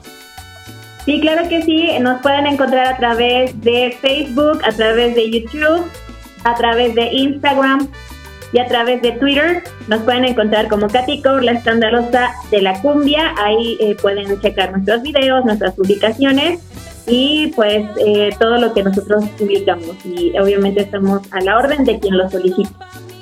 Sí, 1.06 1.20
claro 1.20 1.48
que 1.48 1.62
sí. 1.62 1.88
Nos 2.00 2.20
pueden 2.20 2.46
encontrar 2.46 2.86
a 2.86 2.96
través 2.98 3.58
de 3.62 3.96
Facebook, 4.02 4.60
a 4.64 4.72
través 4.72 5.14
de 5.14 5.30
YouTube, 5.30 5.86
a 6.44 6.54
través 6.54 6.94
de 6.94 7.10
Instagram, 7.12 7.88
y 8.54 8.60
a 8.60 8.66
través 8.66 9.02
de 9.02 9.12
Twitter 9.12 9.64
nos 9.88 10.02
pueden 10.02 10.24
encontrar 10.24 10.68
como 10.68 10.86
Katy 10.86 11.20
la 11.42 11.52
escandalosa 11.52 12.30
de 12.52 12.62
la 12.62 12.80
cumbia. 12.80 13.34
Ahí 13.36 13.76
eh, 13.80 13.96
pueden 14.00 14.40
checar 14.40 14.70
nuestros 14.70 15.02
videos, 15.02 15.44
nuestras 15.44 15.74
publicaciones 15.74 16.60
y 17.08 17.48
pues 17.48 17.84
eh, 18.06 18.30
todo 18.38 18.58
lo 18.58 18.72
que 18.72 18.84
nosotros 18.84 19.24
publicamos. 19.36 19.96
Y 20.04 20.38
obviamente 20.38 20.82
estamos 20.82 21.20
a 21.32 21.40
la 21.40 21.58
orden 21.58 21.84
de 21.84 21.98
quien 21.98 22.16
lo 22.16 22.30
solicite. 22.30 22.70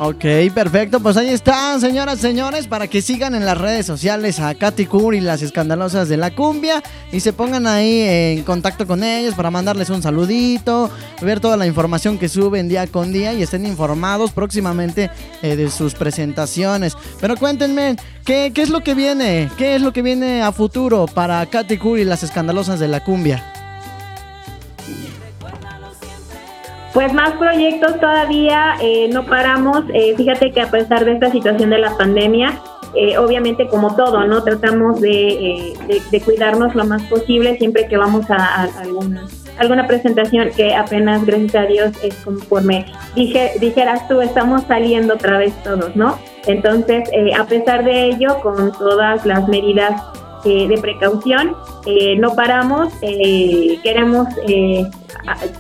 Ok, 0.04 0.24
perfecto. 0.52 0.98
Pues 0.98 1.16
ahí 1.16 1.28
están, 1.28 1.80
señoras, 1.80 2.18
señores, 2.18 2.66
para 2.66 2.88
que 2.88 3.00
sigan 3.00 3.36
en 3.36 3.46
las 3.46 3.56
redes 3.56 3.86
sociales 3.86 4.40
a 4.40 4.52
Katy 4.52 4.86
Kur 4.86 5.14
y 5.14 5.20
las 5.20 5.42
escandalosas 5.42 6.08
de 6.08 6.16
la 6.16 6.34
cumbia 6.34 6.82
y 7.12 7.20
se 7.20 7.32
pongan 7.32 7.68
ahí 7.68 8.00
en 8.00 8.42
contacto 8.42 8.84
con 8.84 9.04
ellos 9.04 9.36
para 9.36 9.52
mandarles 9.52 9.90
un 9.90 10.02
saludito, 10.02 10.90
ver 11.20 11.38
toda 11.38 11.56
la 11.56 11.68
información 11.68 12.18
que 12.18 12.28
suben 12.28 12.68
día 12.68 12.88
con 12.88 13.12
día 13.12 13.32
y 13.32 13.42
estén 13.42 13.64
informados 13.64 14.32
próximamente 14.32 15.08
eh, 15.40 15.54
de 15.54 15.70
sus 15.70 15.94
presentaciones. 15.94 16.96
Pero 17.20 17.36
cuéntenme, 17.36 17.94
¿qué, 18.24 18.50
¿qué, 18.52 18.62
es 18.62 18.70
lo 18.70 18.80
que 18.80 18.94
viene? 18.94 19.50
¿Qué 19.56 19.76
es 19.76 19.82
lo 19.82 19.92
que 19.92 20.02
viene 20.02 20.42
a 20.42 20.50
futuro 20.50 21.06
para 21.06 21.46
Katy 21.46 21.78
Kur 21.78 22.00
y 22.00 22.04
las 22.04 22.24
escandalosas 22.24 22.80
de 22.80 22.88
la 22.88 23.04
cumbia? 23.04 23.71
Pues 26.92 27.12
más 27.14 27.32
proyectos 27.32 27.98
todavía, 28.00 28.74
eh, 28.82 29.08
no 29.10 29.24
paramos. 29.24 29.84
Eh, 29.94 30.14
fíjate 30.16 30.52
que 30.52 30.60
a 30.60 30.70
pesar 30.70 31.04
de 31.06 31.12
esta 31.12 31.30
situación 31.30 31.70
de 31.70 31.78
la 31.78 31.96
pandemia, 31.96 32.60
eh, 32.94 33.16
obviamente 33.16 33.66
como 33.68 33.96
todo, 33.96 34.26
¿no? 34.26 34.42
Tratamos 34.42 35.00
de, 35.00 35.72
cuidarnos 36.22 36.74
lo 36.74 36.84
más 36.84 37.02
posible 37.04 37.56
siempre 37.56 37.88
que 37.88 37.96
vamos 37.96 38.30
a, 38.30 38.64
alguna, 38.78 39.26
alguna 39.56 39.86
presentación 39.86 40.50
que 40.54 40.74
apenas, 40.74 41.24
gracias 41.24 41.54
a 41.54 41.62
Dios, 41.62 41.92
es 42.02 42.14
conforme 42.16 42.84
dije, 43.14 43.52
dijeras 43.58 44.06
tú, 44.08 44.20
estamos 44.20 44.64
saliendo 44.64 45.14
otra 45.14 45.38
vez 45.38 45.54
todos, 45.62 45.96
¿no? 45.96 46.18
Entonces, 46.46 47.08
a 47.38 47.44
pesar 47.46 47.84
de 47.84 48.08
ello, 48.08 48.40
con 48.42 48.72
todas 48.72 49.24
las 49.24 49.48
medidas 49.48 50.02
de 50.44 50.78
precaución, 50.80 51.56
no 52.18 52.34
paramos, 52.34 52.92
queremos 53.82 54.28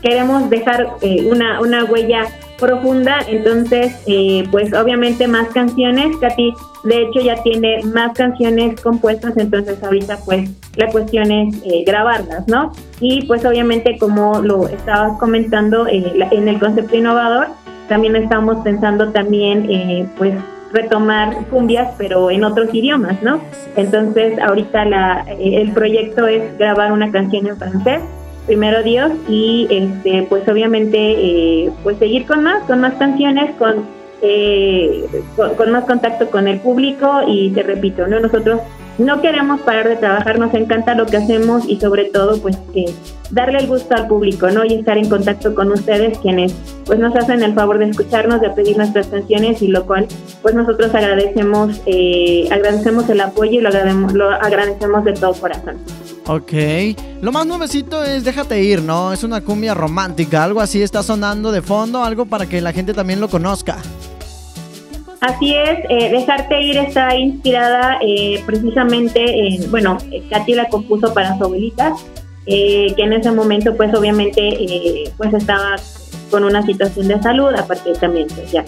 queremos 0.02 0.50
dejar 0.50 0.88
eh, 1.00 1.28
una, 1.30 1.60
una 1.60 1.84
huella 1.84 2.26
profunda, 2.58 3.18
entonces 3.28 4.02
eh, 4.06 4.46
pues 4.50 4.72
obviamente 4.72 5.26
más 5.26 5.48
canciones, 5.48 6.16
Katy 6.18 6.54
de 6.84 7.02
hecho 7.02 7.20
ya 7.20 7.42
tiene 7.42 7.82
más 7.84 8.12
canciones 8.12 8.80
compuestas, 8.80 9.36
entonces 9.36 9.82
ahorita 9.82 10.18
pues 10.24 10.50
la 10.76 10.88
cuestión 10.88 11.30
es 11.30 11.56
eh, 11.64 11.84
grabarlas, 11.84 12.46
¿no? 12.46 12.72
Y 13.00 13.26
pues 13.26 13.44
obviamente 13.44 13.98
como 13.98 14.40
lo 14.40 14.68
estabas 14.68 15.18
comentando 15.18 15.86
en 15.88 16.48
el 16.48 16.58
concepto 16.60 16.96
innovador, 16.96 17.48
también 17.88 18.14
estamos 18.16 18.58
pensando 18.62 19.10
también 19.10 20.08
pues 20.16 20.34
retomar 20.72 21.44
cumbias 21.50 21.94
pero 21.98 22.30
en 22.30 22.44
otros 22.44 22.72
idiomas, 22.72 23.22
¿no? 23.22 23.40
Entonces 23.76 24.38
ahorita 24.38 24.84
la, 24.84 25.24
el 25.38 25.72
proyecto 25.72 26.26
es 26.26 26.56
grabar 26.58 26.92
una 26.92 27.10
canción 27.10 27.46
en 27.46 27.56
francés 27.56 28.00
primero 28.46 28.82
Dios 28.82 29.12
y 29.28 29.66
este 29.70 30.26
pues 30.28 30.48
obviamente 30.48 30.98
eh, 30.98 31.70
pues 31.82 31.98
seguir 31.98 32.26
con 32.26 32.42
más 32.42 32.64
con 32.64 32.80
más 32.80 32.94
canciones 32.94 33.54
con, 33.56 33.84
eh, 34.20 35.04
con, 35.36 35.70
más 35.70 35.84
contacto 35.84 36.28
con 36.30 36.48
el 36.48 36.58
público 36.58 37.22
y 37.26 37.50
te 37.50 37.62
repito 37.62 38.06
no 38.06 38.20
nosotros 38.20 38.60
no 38.98 39.20
queremos 39.20 39.60
parar 39.60 39.88
de 39.88 39.96
trabajar 39.96 40.38
nos 40.38 40.52
encanta 40.54 40.94
lo 40.94 41.06
que 41.06 41.16
hacemos 41.16 41.68
y 41.68 41.80
sobre 41.80 42.06
todo 42.06 42.40
pues 42.40 42.56
que 42.72 42.86
darle 43.30 43.58
el 43.58 43.66
gusto 43.66 43.94
al 43.94 44.06
público 44.06 44.50
no 44.50 44.64
y 44.64 44.74
estar 44.74 44.98
en 44.98 45.08
contacto 45.08 45.54
con 45.54 45.72
ustedes 45.72 46.18
quienes 46.18 46.54
pues 46.84 46.98
nos 46.98 47.14
hacen 47.16 47.42
el 47.42 47.54
favor 47.54 47.78
de 47.78 47.86
escucharnos 47.86 48.40
de 48.40 48.50
pedir 48.50 48.76
nuestras 48.76 49.06
canciones 49.06 49.62
y 49.62 49.68
lo 49.68 49.86
cual 49.86 50.06
pues 50.42 50.54
nosotros 50.54 50.94
agradecemos 50.94 51.80
eh, 51.86 52.48
agradecemos 52.50 53.08
el 53.08 53.20
apoyo 53.20 53.58
y 53.58 53.62
lo 53.62 53.68
agradecemos, 53.68 55.04
de 55.04 55.12
todo 55.14 55.32
corazón 55.34 55.76
Ok. 56.26 56.52
Lo 57.20 57.32
más 57.32 57.46
nuevecito 57.46 58.04
es 58.04 58.22
Déjate 58.22 58.62
ir, 58.62 58.80
¿no? 58.80 59.12
Es 59.12 59.24
una 59.24 59.40
cumbia 59.40 59.74
romántica, 59.74 60.44
algo 60.44 60.60
así 60.60 60.80
está 60.80 61.02
sonando 61.02 61.50
de 61.50 61.62
fondo, 61.62 62.04
algo 62.04 62.26
para 62.26 62.46
que 62.46 62.60
la 62.60 62.72
gente 62.72 62.94
también 62.94 63.20
lo 63.20 63.28
conozca. 63.28 63.78
Así 65.22 65.54
es, 65.54 65.78
eh, 65.88 66.10
Dejarte 66.10 66.60
ir 66.62 66.76
está 66.78 67.16
inspirada 67.16 67.98
eh, 68.04 68.42
precisamente 68.44 69.22
en, 69.22 69.70
bueno, 69.70 69.96
Katy 70.28 70.54
la 70.54 70.68
compuso 70.68 71.14
para 71.14 71.38
su 71.38 71.44
abuelita, 71.44 71.94
eh, 72.46 72.92
que 72.96 73.02
en 73.04 73.12
ese 73.12 73.30
momento 73.30 73.76
pues 73.76 73.94
obviamente 73.94 75.12
pues 75.16 75.32
estaba 75.32 75.76
con 76.28 76.42
una 76.42 76.66
situación 76.66 77.06
de 77.06 77.22
salud, 77.22 77.54
aparte 77.56 77.92
también 78.00 78.26
pues 78.34 78.50
ya 78.50 78.64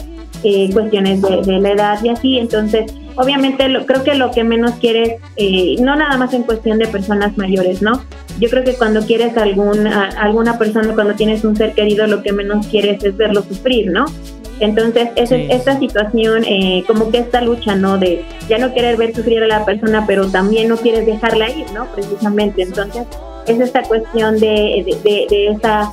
cuestiones 0.73 1.23
de, 1.23 1.59
la 1.59 1.71
edad 1.71 2.05
y 2.05 2.11
así, 2.11 2.39
entonces 2.39 2.93
obviamente 3.17 3.69
lo, 3.69 3.85
creo 3.87 4.05
que 4.05 4.15
lo 4.15 4.31
que 4.31 4.45
menos 4.45 4.73
quieres, 4.73 5.21
eh, 5.37 5.75
no 5.81 5.97
nada 5.97 6.17
más 6.19 6.35
en 6.35 6.45
cuestión 6.45 6.79
de 6.79 6.87
personas 6.87 7.37
mayores, 7.37 7.83
¿no? 7.83 8.05
Yo 8.39 8.49
creo 8.49 8.63
que 8.63 8.75
cuando 8.75 9.01
quieres 9.05 9.37
algún, 9.37 9.87
alguna 9.87 10.59
persona, 10.59 10.95
cuando 10.95 11.15
tienes 11.15 11.45
un 11.45 11.57
ser 11.57 11.73
querido, 11.73 12.07
lo 12.07 12.23
que 12.23 12.33
menos 12.33 12.67
quieres 12.67 13.03
es 13.03 13.17
verlo 13.17 13.43
sufrir, 13.43 13.91
¿no? 13.91 14.07
Entonces, 14.61 15.09
es, 15.17 15.31
esta 15.33 15.79
situación, 15.79 16.45
eh, 16.45 16.85
como 16.87 17.11
que 17.11 17.19
esta 17.19 17.41
lucha, 17.41 17.75
¿no? 17.75 17.99
De 17.99 18.25
ya 18.49 18.59
no 18.59 18.73
querer 18.75 18.97
ver 18.97 19.15
sufrir 19.15 19.43
a 19.43 19.47
la 19.47 19.65
persona, 19.65 20.05
pero 20.07 20.29
también 20.29 20.69
no 20.69 20.77
quieres 20.77 21.07
dejarla 21.07 21.51
ir, 21.51 21.67
¿no? 21.73 21.87
Precisamente. 21.95 22.63
Entonces, 22.63 23.07
es 23.47 23.61
esta 23.61 23.83
cuestión 23.83 24.39
de, 24.39 24.99
de, 25.05 25.27
de 25.29 25.49
esa 25.49 25.91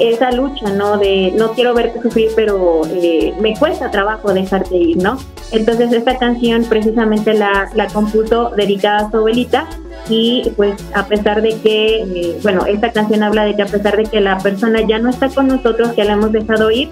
esa 0.00 0.30
lucha, 0.32 0.70
¿no? 0.70 0.98
De 0.98 1.32
no 1.36 1.52
quiero 1.52 1.74
verte 1.74 2.00
sufrir, 2.00 2.30
pero 2.34 2.82
eh, 2.86 3.34
me 3.40 3.54
cuesta 3.56 3.90
trabajo 3.90 4.32
dejarte 4.32 4.76
ir, 4.76 4.96
¿no? 4.98 5.18
Entonces 5.50 5.92
esta 5.92 6.16
canción 6.18 6.64
precisamente 6.64 7.34
la, 7.34 7.70
la 7.74 7.86
compuso 7.88 8.50
dedicada 8.50 9.06
a 9.06 9.10
su 9.10 9.18
abuelita 9.18 9.68
y 10.08 10.50
pues 10.56 10.74
a 10.94 11.06
pesar 11.06 11.42
de 11.42 11.60
que, 11.60 12.02
eh, 12.02 12.38
bueno, 12.42 12.66
esta 12.66 12.92
canción 12.92 13.22
habla 13.22 13.44
de 13.44 13.54
que 13.54 13.62
a 13.62 13.66
pesar 13.66 13.96
de 13.96 14.04
que 14.04 14.20
la 14.20 14.38
persona 14.38 14.80
ya 14.86 14.98
no 14.98 15.10
está 15.10 15.28
con 15.28 15.48
nosotros, 15.48 15.92
que 15.92 16.04
la 16.04 16.14
hemos 16.14 16.32
dejado 16.32 16.70
ir, 16.70 16.90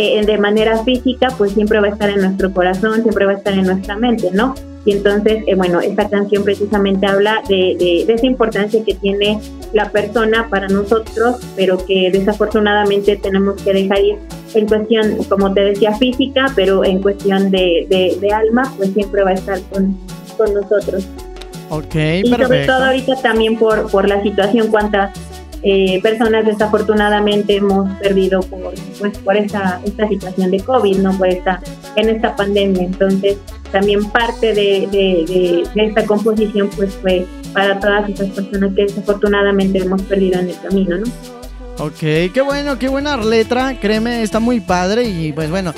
eh, 0.00 0.24
de 0.24 0.38
manera 0.38 0.84
física, 0.84 1.26
pues 1.36 1.50
siempre 1.54 1.80
va 1.80 1.88
a 1.88 1.90
estar 1.90 2.08
en 2.08 2.20
nuestro 2.20 2.52
corazón, 2.52 3.02
siempre 3.02 3.26
va 3.26 3.32
a 3.32 3.34
estar 3.34 3.52
en 3.52 3.66
nuestra 3.66 3.96
mente, 3.96 4.30
¿no? 4.32 4.54
Y 4.84 4.92
entonces, 4.92 5.42
eh, 5.48 5.56
bueno, 5.56 5.80
esta 5.80 6.08
canción 6.08 6.44
precisamente 6.44 7.04
habla 7.04 7.42
de, 7.48 8.04
esa 8.06 8.24
importancia 8.24 8.84
que 8.84 8.94
tiene 8.94 9.40
la 9.72 9.90
persona 9.90 10.46
para 10.48 10.68
nosotros, 10.68 11.38
pero 11.56 11.84
que 11.84 12.12
desafortunadamente 12.12 13.16
tenemos 13.16 13.60
que 13.60 13.72
dejar 13.72 13.98
ir 13.98 14.18
en 14.54 14.68
cuestión, 14.68 15.16
como 15.28 15.52
te 15.52 15.62
decía, 15.62 15.92
física, 15.96 16.46
pero 16.54 16.84
en 16.84 17.02
cuestión 17.02 17.50
de, 17.50 18.18
alma, 18.32 18.72
pues 18.76 18.92
siempre 18.92 19.24
va 19.24 19.30
a 19.30 19.34
estar 19.34 19.60
con, 19.62 19.98
nosotros. 20.54 21.08
Ok, 21.70 21.96
y 22.22 22.28
sobre 22.28 22.66
todo 22.66 22.84
ahorita 22.84 23.20
también 23.20 23.58
por, 23.58 23.90
por 23.90 24.08
la 24.08 24.22
situación, 24.22 24.68
cuántas 24.68 25.10
eh, 25.62 26.00
personas 26.02 26.46
desafortunadamente 26.46 27.56
hemos 27.56 27.90
perdido 27.98 28.40
por, 28.40 28.74
pues, 28.98 29.18
por 29.18 29.36
esta, 29.36 29.80
esta 29.84 30.08
situación 30.08 30.50
de 30.50 30.60
COVID, 30.60 30.98
¿no? 30.98 31.16
Por 31.16 31.28
esta, 31.28 31.60
en 31.96 32.08
esta 32.10 32.36
pandemia. 32.36 32.84
Entonces, 32.84 33.38
también 33.72 34.04
parte 34.10 34.54
de, 34.54 34.88
de, 34.90 35.64
de, 35.74 35.84
esta 35.84 36.04
composición 36.06 36.70
pues 36.74 36.94
fue 37.02 37.26
para 37.52 37.78
todas 37.78 38.08
esas 38.08 38.28
personas 38.28 38.74
que 38.74 38.82
desafortunadamente 38.82 39.78
hemos 39.78 40.02
perdido 40.02 40.40
en 40.40 40.48
el 40.50 40.60
camino, 40.60 40.98
¿no? 40.98 41.06
Ok, 41.78 42.32
qué 42.32 42.40
bueno, 42.44 42.78
qué 42.78 42.88
buena 42.88 43.16
letra, 43.16 43.78
créeme, 43.78 44.22
está 44.22 44.40
muy 44.40 44.60
padre 44.60 45.04
y 45.04 45.32
pues 45.32 45.48
bueno, 45.48 45.72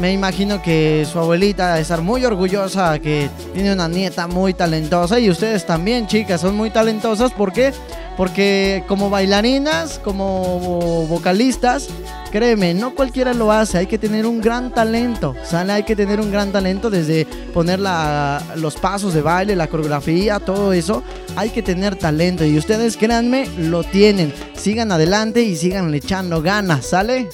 me 0.00 0.12
imagino 0.12 0.62
que 0.62 1.06
su 1.10 1.18
abuelita 1.18 1.68
debe 1.68 1.80
estar 1.80 2.02
muy 2.02 2.24
orgullosa 2.24 2.98
que 2.98 3.30
tiene 3.54 3.72
una 3.72 3.88
nieta 3.88 4.26
muy 4.26 4.52
talentosa 4.52 5.18
y 5.18 5.30
ustedes 5.30 5.64
también, 5.64 6.06
chicas, 6.06 6.42
son 6.42 6.54
muy 6.54 6.70
talentosas. 6.70 7.32
¿Por 7.32 7.52
qué? 7.52 7.72
Porque 8.16 8.82
como 8.86 9.10
bailarinas, 9.10 9.98
como 9.98 11.06
vocalistas, 11.06 11.88
créeme, 12.32 12.72
no 12.72 12.94
cualquiera 12.94 13.34
lo 13.34 13.52
hace, 13.52 13.78
hay 13.78 13.86
que 13.86 13.98
tener 13.98 14.24
un 14.24 14.40
gran 14.40 14.72
talento, 14.72 15.34
¿sale? 15.42 15.74
Hay 15.74 15.82
que 15.82 15.94
tener 15.94 16.20
un 16.20 16.30
gran 16.30 16.50
talento 16.50 16.88
desde 16.88 17.26
poner 17.52 17.78
los 17.78 18.76
pasos 18.76 19.12
de 19.12 19.22
baile, 19.22 19.54
la 19.54 19.66
coreografía, 19.66 20.40
todo 20.40 20.72
eso, 20.72 21.02
hay 21.36 21.50
que 21.50 21.62
tener 21.62 21.96
talento 21.96 22.44
y 22.44 22.56
ustedes, 22.56 22.96
créanme, 22.96 23.48
lo 23.58 23.84
tienen. 23.84 24.32
Sigan 24.54 24.92
adelante 24.92 25.42
y 25.42 25.54
sigan 25.54 25.94
echando 25.94 26.40
ganas, 26.40 26.86
¿sale? 26.86 27.28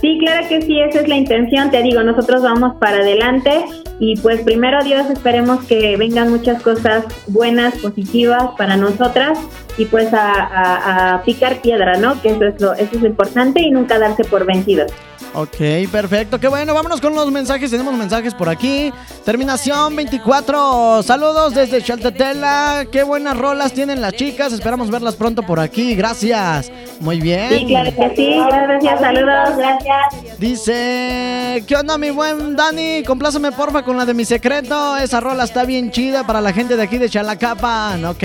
Sí, 0.00 0.18
claro 0.20 0.48
que 0.48 0.62
sí, 0.62 0.80
esa 0.80 1.00
es 1.00 1.08
la 1.08 1.16
intención, 1.16 1.70
te 1.70 1.82
digo, 1.82 2.02
nosotros 2.02 2.42
vamos 2.42 2.74
para 2.80 2.98
adelante 2.98 3.64
y 4.02 4.16
pues 4.16 4.42
primero 4.42 4.82
Dios 4.82 5.08
esperemos 5.10 5.64
que 5.64 5.96
vengan 5.96 6.28
muchas 6.28 6.60
cosas 6.60 7.04
buenas, 7.28 7.78
positivas 7.78 8.50
para 8.58 8.76
nosotras 8.76 9.38
y 9.78 9.84
pues 9.84 10.08
a, 10.12 11.22
picar 11.24 11.62
piedra, 11.62 11.96
¿no? 11.98 12.20
Que 12.20 12.30
eso 12.30 12.44
es, 12.46 12.60
lo, 12.60 12.72
eso 12.72 12.96
es 12.96 13.00
lo 13.00 13.06
importante 13.06 13.62
y 13.62 13.70
nunca 13.70 14.00
darse 14.00 14.24
por 14.24 14.44
vencidos. 14.44 14.90
Ok, 15.34 15.56
perfecto. 15.90 16.38
Qué 16.38 16.48
bueno. 16.48 16.74
Vámonos 16.74 17.00
con 17.00 17.14
los 17.14 17.30
mensajes. 17.30 17.70
Tenemos 17.70 17.94
mensajes 17.94 18.34
por 18.34 18.48
aquí. 18.48 18.92
Terminación 19.24 19.96
24. 19.96 21.02
Saludos 21.02 21.54
desde 21.54 21.82
Chaltetela. 21.82 22.86
Qué 22.92 23.02
buenas 23.02 23.36
rolas 23.36 23.72
tienen 23.72 24.00
las 24.00 24.12
chicas. 24.12 24.52
Esperamos 24.52 24.90
verlas 24.90 25.16
pronto 25.16 25.42
por 25.42 25.58
aquí. 25.58 25.94
Gracias. 25.94 26.70
Muy 27.00 27.20
bien. 27.20 27.48
Sí, 27.50 27.66
claro 27.66 27.90
que 27.94 28.16
sí. 28.16 28.42
Gracias. 28.46 29.00
Saludos. 29.00 29.56
Gracias. 29.56 30.38
Dice, 30.38 31.64
¿qué 31.66 31.76
onda 31.76 31.96
mi 31.96 32.10
buen 32.10 32.54
Dani? 32.54 33.02
Complázame 33.02 33.52
porfa 33.52 33.82
con 33.82 33.96
la 33.96 34.04
de 34.04 34.12
mi 34.12 34.24
secreto. 34.24 34.96
Esa 34.98 35.20
rola 35.20 35.44
está 35.44 35.64
bien 35.64 35.90
chida 35.90 36.26
para 36.26 36.40
la 36.40 36.52
gente 36.52 36.76
de 36.76 36.82
aquí 36.82 36.98
de 36.98 37.08
Chalacapan. 37.08 38.04
Ok. 38.04 38.24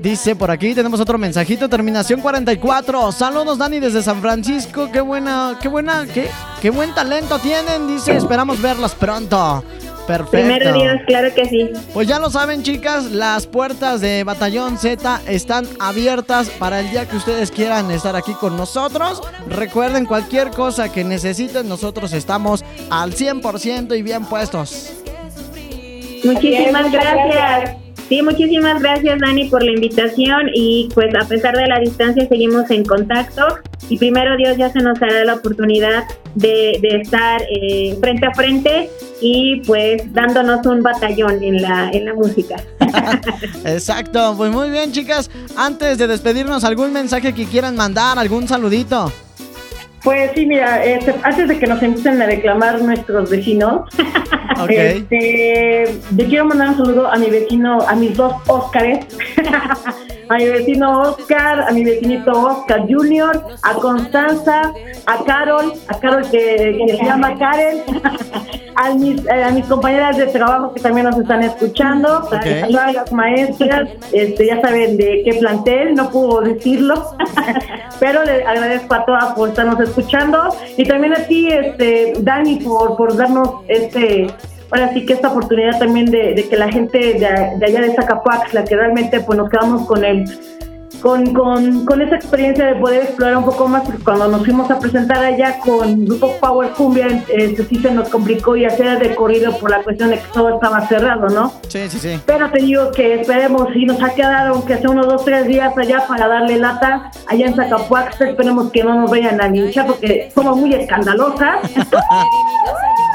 Dice 0.00 0.36
por 0.36 0.50
aquí, 0.50 0.74
tenemos 0.74 1.00
otro 1.00 1.18
mensajito, 1.18 1.68
terminación 1.68 2.20
44. 2.20 3.12
Saludos 3.12 3.58
Dani 3.58 3.80
desde 3.80 4.02
San 4.02 4.20
Francisco. 4.20 4.90
Qué 4.92 5.00
buena, 5.00 5.58
qué 5.60 5.68
buena, 5.68 6.06
qué, 6.12 6.28
qué 6.60 6.70
buen 6.70 6.94
talento 6.94 7.38
tienen. 7.38 7.86
Dice, 7.88 8.16
esperamos 8.16 8.60
verlas 8.60 8.94
pronto. 8.94 9.64
Perfecto. 10.06 10.30
Primero 10.30 10.72
Dios, 10.72 10.94
claro 11.06 11.34
que 11.34 11.46
sí. 11.46 11.70
Pues 11.92 12.06
ya 12.06 12.20
lo 12.20 12.30
saben, 12.30 12.62
chicas, 12.62 13.10
las 13.10 13.46
puertas 13.48 14.00
de 14.00 14.22
Batallón 14.22 14.78
Z 14.78 15.20
están 15.26 15.66
abiertas 15.80 16.48
para 16.48 16.78
el 16.80 16.90
día 16.90 17.08
que 17.08 17.16
ustedes 17.16 17.50
quieran 17.50 17.90
estar 17.90 18.14
aquí 18.14 18.32
con 18.34 18.56
nosotros. 18.56 19.20
Recuerden, 19.48 20.06
cualquier 20.06 20.50
cosa 20.50 20.92
que 20.92 21.02
necesiten, 21.02 21.68
nosotros 21.68 22.12
estamos 22.12 22.64
al 22.88 23.14
100% 23.14 23.98
y 23.98 24.02
bien 24.02 24.24
puestos. 24.26 24.92
Muchísimas 26.24 26.92
gracias. 26.92 27.85
Sí, 28.08 28.22
muchísimas 28.22 28.80
gracias 28.80 29.18
Dani 29.18 29.48
por 29.48 29.64
la 29.64 29.72
invitación 29.72 30.48
y 30.54 30.88
pues 30.94 31.12
a 31.14 31.26
pesar 31.26 31.56
de 31.56 31.66
la 31.66 31.80
distancia 31.80 32.26
seguimos 32.28 32.70
en 32.70 32.84
contacto 32.84 33.42
y 33.88 33.98
primero 33.98 34.36
Dios 34.36 34.56
ya 34.56 34.70
se 34.70 34.78
nos 34.78 35.00
hará 35.02 35.24
la 35.24 35.34
oportunidad 35.34 36.04
de, 36.36 36.78
estar 36.82 37.42
eh, 37.42 37.96
frente 38.00 38.26
a 38.26 38.32
frente 38.32 38.90
y 39.20 39.60
pues 39.66 40.12
dándonos 40.12 40.64
un 40.66 40.82
batallón 40.82 41.42
en 41.42 41.60
la, 41.60 41.90
en 41.90 42.04
la 42.04 42.14
música. 42.14 42.56
Exacto, 43.64 44.34
pues 44.36 44.52
muy 44.52 44.70
bien 44.70 44.92
chicas, 44.92 45.28
antes 45.56 45.98
de 45.98 46.06
despedirnos, 46.06 46.62
¿algún 46.62 46.92
mensaje 46.92 47.32
que 47.32 47.46
quieran 47.46 47.74
mandar, 47.74 48.18
algún 48.18 48.46
saludito? 48.46 49.12
Pues 50.06 50.30
sí, 50.36 50.46
mira, 50.46 50.84
este, 50.84 51.12
antes 51.24 51.48
de 51.48 51.58
que 51.58 51.66
nos 51.66 51.82
empiecen 51.82 52.22
a 52.22 52.26
reclamar 52.26 52.80
nuestros 52.80 53.28
vecinos, 53.28 53.90
este, 54.68 56.00
yo 56.16 56.26
quiero 56.26 56.44
mandar 56.46 56.70
un 56.70 56.76
saludo 56.76 57.06
a 57.06 57.16
mi 57.16 57.30
vecino, 57.30 57.80
a 57.80 57.94
mis 57.94 58.16
dos 58.16 58.34
Óscares, 58.46 59.06
a 60.28 60.36
mi 60.36 60.46
vecino 60.46 61.00
Oscar, 61.00 61.60
a 61.68 61.70
mi 61.72 61.84
vecinito 61.84 62.32
Oscar 62.32 62.80
Junior, 62.88 63.44
a 63.62 63.74
Constanza, 63.74 64.72
a 65.06 65.24
Carol, 65.24 65.72
a 65.88 65.98
Carol 65.98 66.28
que, 66.30 66.96
se 66.98 67.04
llama 67.04 67.36
Karen, 67.38 67.82
a 68.76 68.94
mis, 68.94 69.24
eh, 69.26 69.44
a 69.44 69.50
mis 69.50 69.66
compañeras 69.66 70.16
de 70.16 70.26
trabajo 70.26 70.74
que 70.74 70.80
también 70.80 71.06
nos 71.06 71.18
están 71.18 71.42
escuchando, 71.42 72.28
a 72.30 72.92
las 72.92 73.12
maestras, 73.12 73.88
este, 74.12 74.46
ya 74.46 74.60
saben 74.60 74.96
de 74.96 75.22
qué 75.24 75.34
plantel, 75.34 75.94
no 75.94 76.10
puedo 76.10 76.40
decirlo, 76.42 77.16
pero 78.00 78.24
le 78.24 78.44
agradezco 78.44 78.94
a 78.94 79.04
todas 79.04 79.34
por 79.34 79.50
estarnos 79.50 79.80
escuchando. 79.80 80.48
Y 80.76 80.84
también 80.84 81.14
a 81.14 81.26
ti, 81.26 81.48
este, 81.48 82.14
Dani, 82.20 82.56
por, 82.56 82.96
por 82.96 83.16
darnos 83.16 83.62
este 83.68 84.26
ahora 84.70 84.92
sí 84.92 85.06
que 85.06 85.14
esta 85.14 85.28
oportunidad 85.28 85.78
también 85.78 86.06
de, 86.06 86.46
que 86.48 86.56
la 86.56 86.70
gente 86.70 86.98
de, 87.14 87.26
allá 87.26 87.80
de 87.80 87.94
Zacapuax, 87.94 88.54
la 88.54 88.64
que 88.64 88.76
realmente 88.76 89.20
pues 89.20 89.38
nos 89.38 89.48
quedamos 89.50 89.86
con 89.86 90.04
el 90.04 90.24
con, 91.02 91.34
con, 91.34 91.84
con, 91.84 92.00
esa 92.00 92.16
experiencia 92.16 92.66
de 92.66 92.76
poder 92.76 93.02
explorar 93.02 93.36
un 93.36 93.44
poco 93.44 93.68
más, 93.68 93.84
porque 93.84 94.02
cuando 94.02 94.28
nos 94.28 94.44
fuimos 94.44 94.70
a 94.70 94.78
presentar 94.78 95.22
allá 95.22 95.58
con 95.60 96.06
Grupo 96.06 96.36
Power 96.40 96.70
Cumbia, 96.70 97.22
este, 97.28 97.64
sí 97.64 97.76
se 97.76 97.90
nos 97.90 98.08
complicó 98.08 98.56
y 98.56 98.64
hacer 98.64 98.86
el 98.86 99.00
recorrido 99.00 99.56
por 99.58 99.70
la 99.70 99.82
cuestión 99.82 100.10
de 100.10 100.16
que 100.16 100.26
todo 100.32 100.54
estaba 100.54 100.86
cerrado, 100.88 101.28
¿no? 101.28 101.52
Sí, 101.68 101.88
sí, 101.88 101.98
sí. 101.98 102.20
Pero 102.24 102.50
te 102.50 102.62
digo 102.62 102.90
que 102.92 103.20
esperemos, 103.20 103.68
si 103.74 103.84
nos 103.84 104.02
ha 104.02 104.14
quedado, 104.14 104.54
aunque 104.54 104.78
sea 104.78 104.90
unos 104.90 105.06
dos, 105.06 105.24
tres 105.24 105.46
días 105.46 105.76
allá 105.76 106.04
para 106.08 106.28
darle 106.28 106.56
lata, 106.58 107.10
allá 107.26 107.46
en 107.46 107.54
Zacapuax, 107.54 108.20
esperemos 108.22 108.72
que 108.72 108.82
no 108.82 108.94
nos 108.94 109.10
vayan 109.10 109.40
a 109.40 109.48
linchar, 109.48 109.86
porque 109.86 110.30
somos 110.34 110.56
muy 110.56 110.72
escandalosas. 110.74 111.60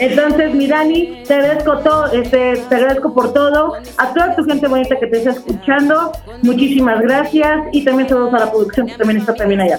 Entonces, 0.00 0.54
mi 0.54 0.66
Dani, 0.66 1.22
te 1.26 1.34
agradezco 1.34 1.78
todo, 1.80 2.06
este, 2.06 2.56
te 2.56 2.74
agradezco 2.74 3.12
por 3.12 3.34
todo. 3.34 3.74
A 3.98 4.14
toda 4.14 4.34
tu 4.34 4.44
gente 4.44 4.66
bonita 4.66 4.98
que 4.98 5.06
te 5.06 5.18
está 5.18 5.30
escuchando, 5.32 6.12
muchísimas 6.42 7.00
gracias. 7.02 7.66
Y 7.72 7.84
también 7.84 8.08
saludos 8.08 8.32
a 8.32 8.38
la 8.38 8.50
producción 8.50 8.86
que 8.86 8.94
también 8.94 9.20
está 9.20 9.34
también 9.34 9.60
allá. 9.60 9.78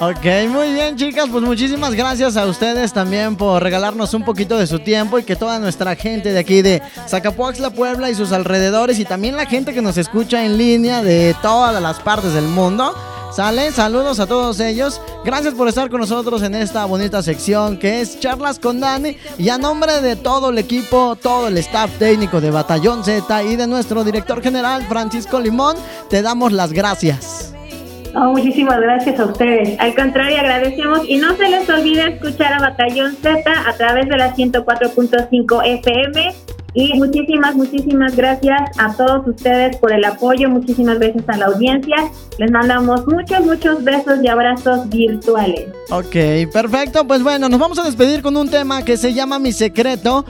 Ok, 0.00 0.24
muy 0.50 0.74
bien 0.74 0.96
chicas, 0.96 1.26
pues 1.28 1.42
muchísimas 1.42 1.92
gracias 1.92 2.36
a 2.36 2.46
ustedes 2.46 2.92
también 2.92 3.34
por 3.34 3.60
regalarnos 3.60 4.14
un 4.14 4.22
poquito 4.22 4.56
de 4.56 4.68
su 4.68 4.78
tiempo 4.78 5.18
y 5.18 5.24
que 5.24 5.34
toda 5.34 5.58
nuestra 5.58 5.96
gente 5.96 6.30
de 6.30 6.38
aquí 6.38 6.62
de 6.62 6.80
Zacapuaxla, 7.08 7.70
Puebla 7.70 8.08
y 8.08 8.14
sus 8.14 8.30
alrededores 8.30 9.00
y 9.00 9.04
también 9.04 9.36
la 9.36 9.46
gente 9.46 9.74
que 9.74 9.82
nos 9.82 9.96
escucha 9.96 10.44
en 10.44 10.56
línea 10.56 11.02
de 11.02 11.34
todas 11.42 11.82
las 11.82 11.98
partes 11.98 12.32
del 12.32 12.46
mundo 12.46 12.94
¿Sale? 13.30 13.70
Saludos 13.72 14.20
a 14.20 14.26
todos 14.26 14.58
ellos. 14.60 15.00
Gracias 15.24 15.54
por 15.54 15.68
estar 15.68 15.90
con 15.90 16.00
nosotros 16.00 16.42
en 16.42 16.54
esta 16.54 16.84
bonita 16.86 17.22
sección 17.22 17.78
que 17.78 18.00
es 18.00 18.18
Charlas 18.18 18.58
con 18.58 18.80
Dani. 18.80 19.16
Y 19.38 19.50
a 19.50 19.58
nombre 19.58 20.00
de 20.00 20.16
todo 20.16 20.50
el 20.50 20.58
equipo, 20.58 21.16
todo 21.16 21.48
el 21.48 21.58
staff 21.58 21.90
técnico 21.98 22.40
de 22.40 22.50
Batallón 22.50 23.04
Z 23.04 23.42
y 23.44 23.56
de 23.56 23.66
nuestro 23.66 24.02
director 24.02 24.42
general 24.42 24.84
Francisco 24.84 25.40
Limón, 25.40 25.76
te 26.08 26.22
damos 26.22 26.52
las 26.52 26.72
gracias. 26.72 27.54
muchísimas 28.14 28.80
gracias 28.80 29.20
a 29.20 29.26
ustedes. 29.26 29.78
Al 29.78 29.94
contrario, 29.94 30.38
agradecemos 30.38 31.02
y 31.06 31.18
no 31.18 31.36
se 31.36 31.48
les 31.48 31.68
olvide 31.68 32.14
escuchar 32.14 32.54
a 32.54 32.60
Batallón 32.60 33.14
Z 33.22 33.42
a 33.46 33.72
través 33.76 34.08
de 34.08 34.16
la 34.16 34.34
104.5 34.34 35.62
FM 35.64 36.47
y 36.74 36.94
muchísimas, 36.94 37.54
muchísimas 37.54 38.14
gracias 38.14 38.60
a 38.78 38.92
todos 38.94 39.26
ustedes 39.26 39.76
por 39.76 39.92
el 39.92 40.04
apoyo, 40.04 40.48
muchísimas 40.48 40.98
gracias 40.98 41.24
a 41.28 41.36
la 41.36 41.46
audiencia. 41.46 41.96
Les 42.38 42.50
mandamos 42.50 43.06
muchos, 43.06 43.40
muchos 43.44 43.82
besos 43.82 44.18
y 44.22 44.28
abrazos 44.28 44.88
virtuales. 44.88 45.68
Ok, 45.90 46.52
perfecto. 46.52 47.06
Pues 47.06 47.22
bueno, 47.22 47.48
nos 47.48 47.58
vamos 47.58 47.78
a 47.78 47.84
despedir 47.84 48.22
con 48.22 48.36
un 48.36 48.48
tema 48.48 48.84
que 48.84 48.96
se 48.96 49.14
llama 49.14 49.38
Mi 49.38 49.52
Secreto. 49.52 50.24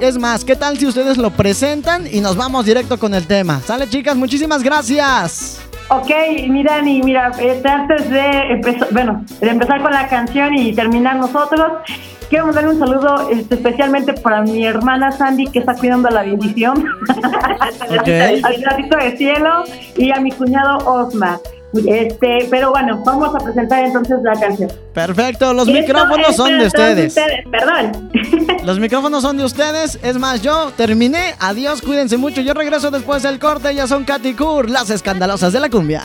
Es 0.00 0.18
más, 0.18 0.44
¿qué 0.44 0.56
tal 0.56 0.78
si 0.78 0.86
ustedes 0.86 1.18
lo 1.18 1.30
presentan 1.30 2.06
y 2.10 2.20
nos 2.20 2.36
vamos 2.36 2.64
directo 2.64 2.98
con 2.98 3.14
el 3.14 3.26
tema? 3.26 3.60
¿Sale 3.60 3.88
chicas? 3.88 4.16
Muchísimas 4.16 4.62
gracias. 4.62 5.61
Ok, 5.94 6.10
mira, 6.48 6.78
y 6.78 7.02
mira, 7.02 7.30
este, 7.38 7.68
antes 7.68 8.08
de 8.08 8.26
empezar, 8.52 8.88
bueno, 8.92 9.24
de 9.40 9.50
empezar 9.50 9.82
con 9.82 9.92
la 9.92 10.08
canción 10.08 10.54
y 10.54 10.72
terminar 10.72 11.16
nosotros, 11.16 11.82
quiero 12.30 12.46
mandar 12.46 12.66
un 12.66 12.78
saludo 12.78 13.28
este, 13.30 13.56
especialmente 13.56 14.14
para 14.14 14.40
mi 14.40 14.64
hermana 14.64 15.12
Sandy 15.12 15.48
que 15.48 15.58
está 15.58 15.74
cuidando 15.74 16.08
la 16.08 16.22
bendición. 16.22 16.82
al 17.90 18.62
gatito 18.62 18.96
de 18.96 19.16
cielo 19.18 19.64
y 19.94 20.10
a 20.10 20.20
mi 20.20 20.32
cuñado 20.32 20.78
Osma. 20.86 21.38
Este, 21.74 22.46
pero 22.50 22.70
bueno, 22.70 23.02
vamos 23.04 23.34
a 23.34 23.38
presentar 23.38 23.84
entonces 23.84 24.18
la 24.22 24.38
canción. 24.38 24.70
Perfecto, 24.92 25.54
los 25.54 25.66
micrófonos 25.66 26.36
son 26.36 26.58
de 26.58 26.66
ustedes. 26.66 27.14
Perdón. 27.50 28.10
Los 28.64 28.78
micrófonos 28.78 29.22
son 29.22 29.38
de 29.38 29.44
ustedes. 29.44 29.98
Es 30.04 30.16
más, 30.18 30.40
yo 30.40 30.70
terminé. 30.76 31.34
Adiós, 31.40 31.82
cuídense 31.82 32.16
mucho. 32.16 32.42
Yo 32.42 32.54
regreso 32.54 32.92
después 32.92 33.24
del 33.24 33.40
corte. 33.40 33.74
Ya 33.74 33.88
son 33.88 34.04
Katy 34.04 34.34
Kur, 34.34 34.70
las 34.70 34.88
escandalosas 34.90 35.52
de 35.52 35.58
la 35.58 35.68
cumbia. 35.68 36.02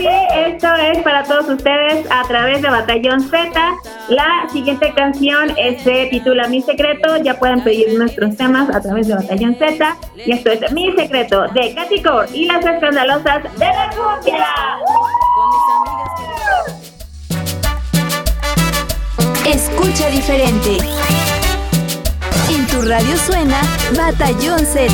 Sí, 0.00 0.08
esto 0.34 0.74
es 0.76 1.02
para 1.02 1.24
todos 1.24 1.46
ustedes 1.46 2.06
a 2.10 2.22
través 2.26 2.62
de 2.62 2.70
Batallón 2.70 3.20
Z. 3.20 3.50
La 4.08 4.48
siguiente 4.50 4.94
canción 4.94 5.54
se 5.84 6.06
titula 6.06 6.48
Mi 6.48 6.62
Secreto. 6.62 7.18
Ya 7.18 7.38
pueden 7.38 7.62
pedir 7.62 7.98
nuestros 7.98 8.34
temas 8.34 8.74
a 8.74 8.80
través 8.80 9.08
de 9.08 9.16
Batallón 9.16 9.56
Z. 9.56 9.98
Y 10.24 10.32
esto 10.32 10.52
es 10.52 10.72
Mi 10.72 10.90
Secreto 10.92 11.42
de 11.48 11.74
Katy 11.74 12.02
Core 12.02 12.28
y 12.32 12.46
las 12.46 12.64
escandalosas 12.64 13.42
de 13.58 13.66
la 13.66 13.90
cumbia. 13.90 14.46
Escucha 19.44 20.08
diferente. 20.08 20.78
En 22.48 22.66
tu 22.68 22.80
radio 22.88 23.18
suena 23.18 23.60
Batallón 23.94 24.60
Z. 24.60 24.88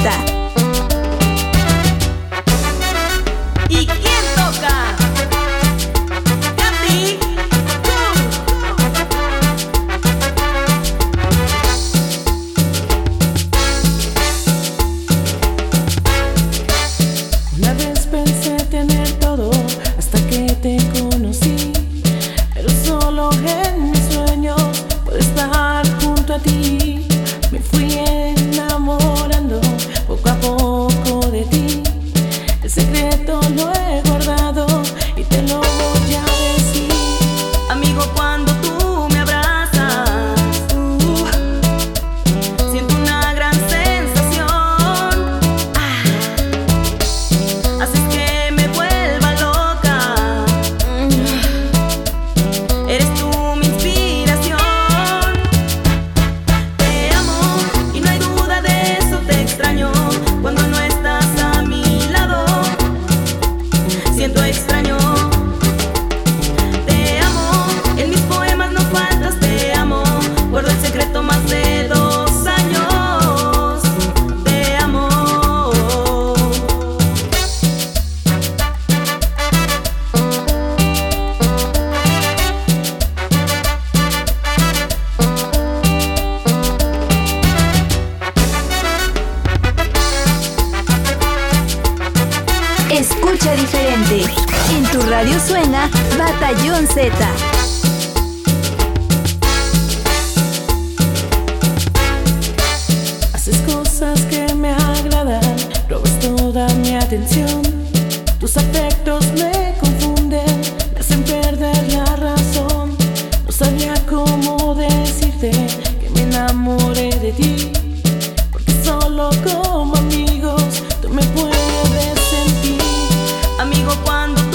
cuando 124.05 124.46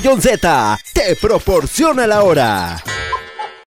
Z 0.00 0.78
te 0.92 1.16
proporciona 1.16 2.06
la 2.06 2.22
hora. 2.22 2.87